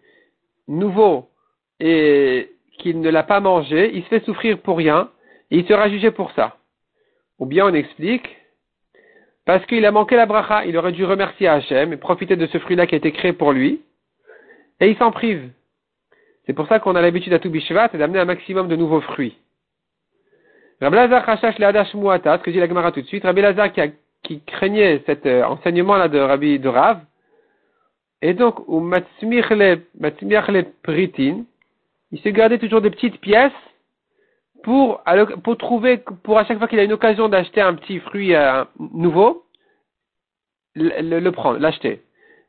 nouveau 0.69 1.29
et 1.81 2.51
qu'il 2.79 3.01
ne 3.01 3.11
l'a 3.11 3.23
pas 3.23 3.41
mangé, 3.41 3.91
il 3.95 4.03
se 4.05 4.09
fait 4.09 4.25
souffrir 4.25 4.59
pour 4.59 4.79
rien 4.79 5.11
et 5.51 5.59
il 5.59 5.67
sera 5.67 5.89
jugé 5.89 6.11
pour 6.11 6.33
ça. 6.33 6.57
Ou 7.39 7.47
bien 7.47 7.67
on 7.67 7.75
explique, 7.75 8.37
parce 9.45 9.65
qu'il 9.67 9.85
a 9.85 9.91
manqué 9.91 10.17
la 10.17 10.27
bracha, 10.27 10.65
il 10.65 10.77
aurait 10.77 10.93
dû 10.93 11.05
remercier 11.05 11.49
Hachem 11.49 11.93
et 11.93 11.97
profiter 11.97 12.37
de 12.37 12.47
ce 12.47 12.59
fruit-là 12.59 12.87
qui 12.87 12.95
a 12.95 12.99
été 12.99 13.13
créé 13.13 13.33
pour 13.33 13.53
lui. 13.53 13.83
Et 14.81 14.89
il 14.89 14.97
s'en 14.97 15.11
prive. 15.11 15.51
C'est 16.47 16.53
pour 16.53 16.67
ça 16.67 16.79
qu'on 16.79 16.95
a 16.95 17.03
l'habitude 17.03 17.33
à 17.33 17.39
tout 17.39 17.51
Bishvat 17.51 17.89
d'amener 17.89 18.19
un 18.19 18.25
maximum 18.25 18.69
de 18.69 18.77
nouveaux 18.77 19.01
fruits. 19.01 19.37
Rabbi 20.81 20.97
Lazar 20.97 21.25
Chachash 21.25 21.59
le 21.59 21.67
Hadash 21.67 21.95
Muatat, 21.95 22.39
ce 22.39 22.43
que 22.43 22.51
dit 22.51 22.59
la 22.59 22.69
Gemara 22.69 22.93
tout 22.93 23.01
de 23.01 23.07
suite, 23.07 23.25
Rabbi 23.25 23.41
Lazar 23.41 23.71
qui, 24.23 24.41
craignait 24.41 25.03
cet 25.07 25.27
euh, 25.27 25.45
enseignement-là 25.45 26.09
de 26.09 26.19
Rabbi 26.19 26.59
de 26.59 26.69
Rav, 26.69 27.01
et 28.23 28.33
donc, 28.33 28.67
ou 28.69 28.81
le 28.81 30.63
Pritin, 30.83 31.45
il 32.11 32.21
se 32.21 32.29
gardait 32.31 32.59
toujours 32.59 32.81
des 32.81 32.89
petites 32.91 33.21
pièces 33.21 33.53
pour, 34.65 35.03
trouver, 35.59 35.99
pour 36.23 36.39
à 36.39 36.45
chaque 36.45 36.59
fois 36.59 36.69
qu'il 36.69 36.79
a 36.79 36.85
une 36.85 36.93
occasion 36.93 37.29
d'acheter 37.29 37.61
un 37.61 37.75
petit 37.75 38.01
fruit 38.01 38.35
euh, 38.35 38.65
nouveau, 38.79 39.45
le, 40.75 41.21
le, 41.21 41.33
prendre, 41.33 41.59
l'acheter. 41.59 42.03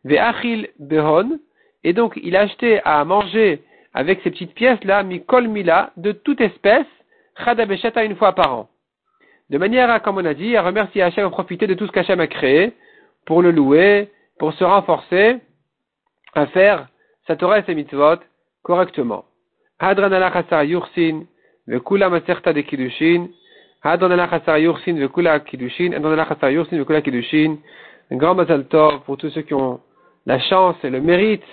Ve'achil 0.05 0.69
behon, 0.79 1.39
et 1.83 1.91
donc 1.91 2.17
il 2.23 2.35
a 2.37 2.41
acheté 2.41 2.79
à 2.85 3.03
manger 3.03 3.63
avec 3.93 4.21
ces 4.23 4.31
petites 4.31 4.53
pièces-là, 4.53 5.03
mikol 5.03 5.47
mila, 5.49 5.91
de 5.97 6.13
toute 6.13 6.39
espèce, 6.39 6.87
chadabeshata 7.43 8.05
une 8.05 8.15
fois 8.15 8.33
par 8.33 8.53
an. 8.53 8.69
De 9.49 9.57
manière 9.57 9.89
à, 9.91 9.99
comme 9.99 10.17
on 10.17 10.25
a 10.25 10.33
dit, 10.33 10.55
à 10.55 10.63
remercier 10.63 11.01
Hachem, 11.01 11.25
à 11.25 11.29
profiter 11.29 11.67
de 11.67 11.73
tout 11.73 11.85
ce 11.85 11.91
qu'Hachem 11.91 12.19
a 12.19 12.27
créé, 12.27 12.73
pour 13.25 13.41
le 13.41 13.51
louer, 13.51 14.09
pour 14.39 14.53
se 14.53 14.63
renforcer, 14.63 15.37
à 16.33 16.47
faire 16.47 16.87
sa 17.27 17.35
Torah 17.35 17.59
et 17.59 17.63
ses 17.63 17.75
mitzvot 17.75 18.19
correctement. 18.63 19.25
Hadran 19.79 20.09
yursin, 20.63 21.25
Vekula 21.67 22.09
maserta 22.09 22.53
de 22.53 22.61
Kiddushin. 22.61 23.29
Adonela 23.83 24.27
chasar 24.27 24.59
yursin 24.59 24.93
vekula 24.93 25.39
Kiddushin. 25.39 25.93
Adonela 25.93 26.25
chasar 26.25 26.51
yursin 26.51 26.77
vekula 26.77 27.01
Kiddushin. 27.01 27.57
Un 28.11 28.17
grand 28.17 28.35
mazal 28.35 28.65
tov 28.65 29.01
pour 29.05 29.17
tous 29.17 29.29
ceux 29.31 29.41
qui 29.41 29.53
ont 29.53 29.79
la 30.25 30.39
chance 30.39 30.75
et 30.83 30.89
le 30.89 31.01
mérite 31.01 31.43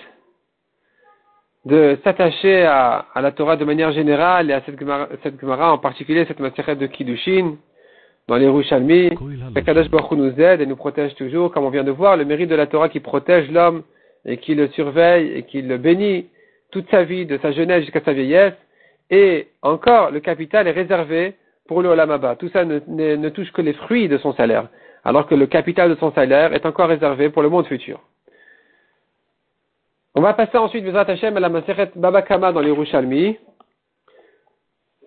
de 1.65 1.97
s'attacher 2.03 2.63
à, 2.63 3.05
à, 3.13 3.21
la 3.21 3.31
Torah 3.31 3.55
de 3.55 3.65
manière 3.65 3.91
générale 3.91 4.49
et 4.49 4.53
à 4.53 4.61
cette 4.61 4.79
Gemara, 4.79 5.07
cette 5.23 5.39
Gemara 5.39 5.73
en 5.73 5.77
particulier, 5.77 6.25
cette 6.25 6.39
matière 6.39 6.75
de 6.75 6.87
Kiddushin, 6.87 7.55
dans 8.27 8.37
les 8.37 8.47
Rouchalmi. 8.47 9.09
Kakadosh 9.55 9.89
Baruch 9.89 10.11
nous 10.11 10.39
aide 10.39 10.61
et 10.61 10.65
nous 10.65 10.75
protège 10.75 11.15
toujours, 11.15 11.51
comme 11.51 11.65
on 11.65 11.69
vient 11.69 11.83
de 11.83 11.91
voir, 11.91 12.17
le 12.17 12.25
mérite 12.25 12.49
de 12.49 12.55
la 12.55 12.67
Torah 12.67 12.89
qui 12.89 12.99
protège 12.99 13.49
l'homme 13.51 13.83
et 14.25 14.37
qui 14.37 14.55
le 14.55 14.67
surveille 14.69 15.31
et 15.35 15.43
qui 15.43 15.61
le 15.61 15.77
bénit 15.77 16.27
toute 16.71 16.89
sa 16.89 17.03
vie, 17.03 17.25
de 17.25 17.37
sa 17.37 17.51
jeunesse 17.51 17.81
jusqu'à 17.81 18.01
sa 18.01 18.13
vieillesse. 18.13 18.53
Et 19.09 19.47
encore, 19.61 20.11
le 20.11 20.19
capital 20.19 20.67
est 20.67 20.71
réservé 20.71 21.35
pour 21.67 21.81
le 21.81 21.89
Olamaba. 21.89 22.35
Tout 22.35 22.49
ça 22.49 22.65
ne, 22.65 23.29
touche 23.29 23.51
que 23.51 23.61
les 23.61 23.73
fruits 23.73 24.07
de 24.07 24.17
son 24.17 24.33
salaire, 24.33 24.67
alors 25.03 25.27
que 25.27 25.35
le 25.35 25.47
capital 25.47 25.89
de 25.89 25.95
son 25.95 26.11
salaire 26.13 26.53
est 26.53 26.65
encore 26.65 26.89
réservé 26.89 27.29
pour 27.29 27.41
le 27.41 27.49
monde 27.49 27.67
futur. 27.67 27.99
On 30.15 30.21
va 30.21 30.33
passer 30.33 30.57
ensuite, 30.57 30.85
Bezrat 30.85 31.09
Hashem, 31.09 31.35
à 31.37 31.39
la 31.39 31.49
Maseret 31.49 31.91
Babakama 31.95 32.51
dans 32.51 32.59
les 32.59 32.71
Rouchalmi, 32.71 33.37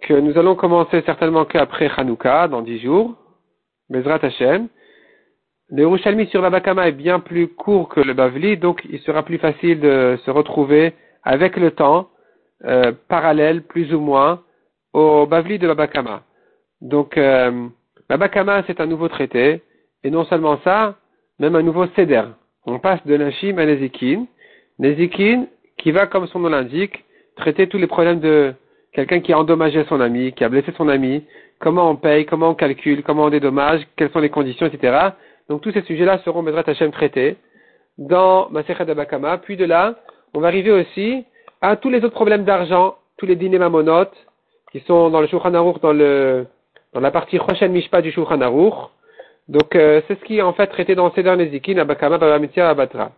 que 0.03 0.15
nous 0.15 0.37
allons 0.37 0.57
commencer 0.57 1.03
certainement 1.03 1.45
qu'après 1.45 1.91
Hanouka, 1.97 2.49
dans 2.49 2.63
dix 2.63 2.81
jours. 2.81 3.15
Bezrat 3.89 4.19
Hashem. 4.23 4.69
Le 5.69 5.87
Rouchalmi 5.87 6.27
sur 6.27 6.43
Babakama 6.43 6.89
est 6.89 6.93
bien 6.93 7.21
plus 7.21 7.49
court 7.49 7.89
que 7.89 8.01
le 8.01 8.15
Bavli, 8.15 8.57
donc 8.57 8.83
il 8.89 9.01
sera 9.01 9.25
plus 9.25 9.39
facile 9.39 9.81
de 9.81 10.19
se 10.25 10.31
retrouver 10.31 10.95
avec 11.23 11.57
le 11.57 11.73
temps, 11.73 12.09
euh, 12.64 12.92
parallèle 13.09 13.62
plus 13.62 13.92
ou 13.95 14.01
moins, 14.01 14.42
au 14.92 15.27
Bavli 15.27 15.59
de 15.59 15.66
Babakama. 15.66 16.23
Donc, 16.81 17.19
euh, 17.19 17.69
Babakama, 18.09 18.62
c'est 18.66 18.81
un 18.81 18.87
nouveau 18.87 19.09
traité, 19.09 19.62
et 20.05 20.11
non 20.11 20.25
seulement 20.25 20.59
ça, 20.64 20.97
même 21.38 21.55
un 21.57 21.62
nouveau 21.62 21.87
Seder. 21.97 22.23
On 22.64 22.79
passe 22.79 23.05
de 23.07 23.16
Nashim 23.16 23.59
à 23.59 23.66
Nezikin. 23.66 24.27
Nezikin, 24.79 25.47
qui 25.79 25.90
va, 25.90 26.07
comme 26.07 26.27
son 26.29 26.40
nom 26.40 26.49
l'indique, 26.49 27.05
traiter 27.37 27.69
tous 27.69 27.79
les 27.79 27.87
problèmes 27.87 28.21
de 28.21 28.55
quelqu'un 28.92 29.21
qui 29.21 29.33
a 29.33 29.38
endommagé 29.38 29.85
son 29.85 30.01
ami, 30.01 30.33
qui 30.33 30.45
a 30.45 30.49
blessé 30.49 30.73
son 30.77 30.88
ami, 30.88 31.25
comment 31.59 31.90
on 31.90 31.97
paye, 31.97 32.25
comment 32.27 32.51
on 32.51 32.55
calcule, 32.55 33.03
comment 33.03 33.25
on 33.25 33.31
dédommage, 33.31 33.87
quelles 33.97 34.11
sont 34.11 34.21
les 34.21 34.31
conditions, 34.31 34.66
etc. 34.66 35.11
Donc 35.49 35.61
tous 35.62 35.73
ces 35.73 35.83
sujets-là 35.83 36.19
seront 36.25 36.42
Bezrat 36.42 36.64
Hashem 36.66 36.90
traités 36.90 37.37
dans 37.99 38.49
Maserhet 38.51 38.85
Babakama. 38.85 39.38
Puis 39.38 39.57
de 39.57 39.64
là, 39.64 39.97
on 40.35 40.40
va 40.40 40.49
arriver 40.49 40.73
aussi 40.73 41.25
à 41.61 41.77
tous 41.77 41.90
les 41.90 41.99
autres 41.99 42.14
problèmes 42.14 42.45
d'argent, 42.45 42.97
tous 43.16 43.27
les 43.27 43.37
dîners 43.37 43.59
mamonotes, 43.59 44.16
qui 44.73 44.81
sont 44.81 45.11
dans 45.11 45.21
le 45.21 45.27
Shulchan 45.27 45.51
dans 45.51 45.92
le, 45.92 46.47
dans 46.92 47.01
la 47.01 47.11
partie 47.11 47.38
Choshen 47.38 47.73
Mishpa 47.73 48.03
du 48.03 48.12
Shulchan. 48.12 48.38
Donc, 49.49 49.77
euh, 49.77 50.01
c'est 50.07 50.19
ce 50.19 50.25
qui 50.25 50.38
est 50.38 50.42
en 50.42 50.53
fait 50.53 50.66
traité 50.66 50.95
dans 50.95 51.12
Seder 51.12 51.37
Nezikin, 51.37 51.79
Abakama, 51.79 52.19
Baba 52.19 52.45
Abatra. 52.69 53.12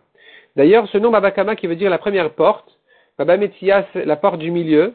D'ailleurs, 0.55 0.87
ce 0.89 0.97
nom 0.97 1.11
Babakama 1.11 1.55
qui 1.55 1.67
veut 1.67 1.75
dire 1.75 1.89
la 1.89 1.97
première 1.97 2.31
porte, 2.31 2.65
Baba 3.17 3.35
c'est 3.59 4.05
la 4.05 4.15
porte 4.15 4.39
du 4.39 4.51
milieu, 4.51 4.93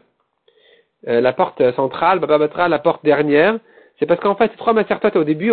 euh, 1.08 1.20
la 1.20 1.32
porte 1.32 1.72
centrale, 1.72 2.18
Baba 2.20 2.38
Batra, 2.38 2.68
la 2.68 2.78
porte 2.78 3.04
dernière. 3.04 3.58
C'est 3.98 4.06
parce 4.06 4.20
qu'en 4.20 4.34
fait, 4.34 4.50
ces 4.50 4.56
trois 4.56 4.72
masertot 4.72 5.16
au 5.18 5.24
début, 5.24 5.52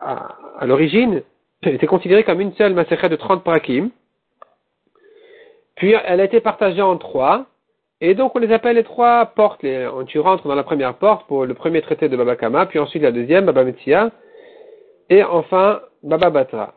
à, 0.00 0.66
l'origine, 0.66 1.22
étaient 1.62 1.86
considérées 1.86 2.24
comme 2.24 2.40
une 2.40 2.52
seule 2.54 2.74
maserhet 2.74 3.08
de 3.08 3.16
30 3.16 3.42
prakim. 3.42 3.90
Puis 5.76 5.94
elle 6.04 6.20
a 6.20 6.24
été 6.24 6.40
partagée 6.40 6.82
en 6.82 6.96
trois. 6.96 7.46
Et 8.00 8.14
donc 8.14 8.34
on 8.34 8.38
les 8.38 8.52
appelle 8.52 8.76
les 8.76 8.84
trois 8.84 9.26
portes. 9.26 9.62
Les, 9.62 9.88
tu 10.08 10.18
rentres 10.18 10.46
dans 10.46 10.54
la 10.54 10.64
première 10.64 10.94
porte 10.94 11.26
pour 11.28 11.46
le 11.46 11.54
premier 11.54 11.80
traité 11.80 12.08
de 12.08 12.16
Baba 12.16 12.36
Kama, 12.36 12.66
puis 12.66 12.78
ensuite 12.78 13.02
la 13.02 13.12
deuxième, 13.12 13.46
Baba 13.46 13.64
et 15.08 15.22
enfin 15.22 15.80
Baba 16.02 16.30
Batra. 16.30 16.74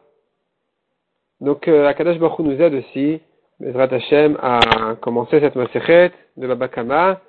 Donc 1.42 1.68
euh, 1.68 1.88
Akadash 1.88 2.20
Baruch 2.20 2.40
nous 2.40 2.62
aide 2.62 2.74
aussi, 2.74 3.22
Bezrat 3.60 3.94
Hashem, 3.94 4.38
à 4.42 4.96
commencer 5.02 5.40
cette 5.40 5.56
Masechet 5.56 6.12
de 6.38 6.48
Baba 6.48 6.68
Kama 6.68 7.20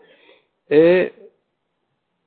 et 0.70 1.12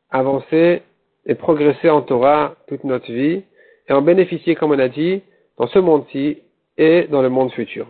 avancer 0.10 0.82
et 1.26 1.36
progresser 1.36 1.90
en 1.90 2.02
Torah 2.02 2.56
toute 2.68 2.84
notre 2.84 3.12
vie 3.12 3.44
et 3.88 3.94
en 3.94 4.02
bénéficier, 4.02 4.56
comme 4.56 4.72
on 4.72 4.80
a 4.80 4.90
dit, 4.90 5.22
dans 5.58 5.68
ce 5.68 5.80
monde-ci 5.80 6.40
et 6.78 7.04
dans 7.04 7.22
le 7.22 7.30
monde 7.30 7.52
futur. 7.52 7.88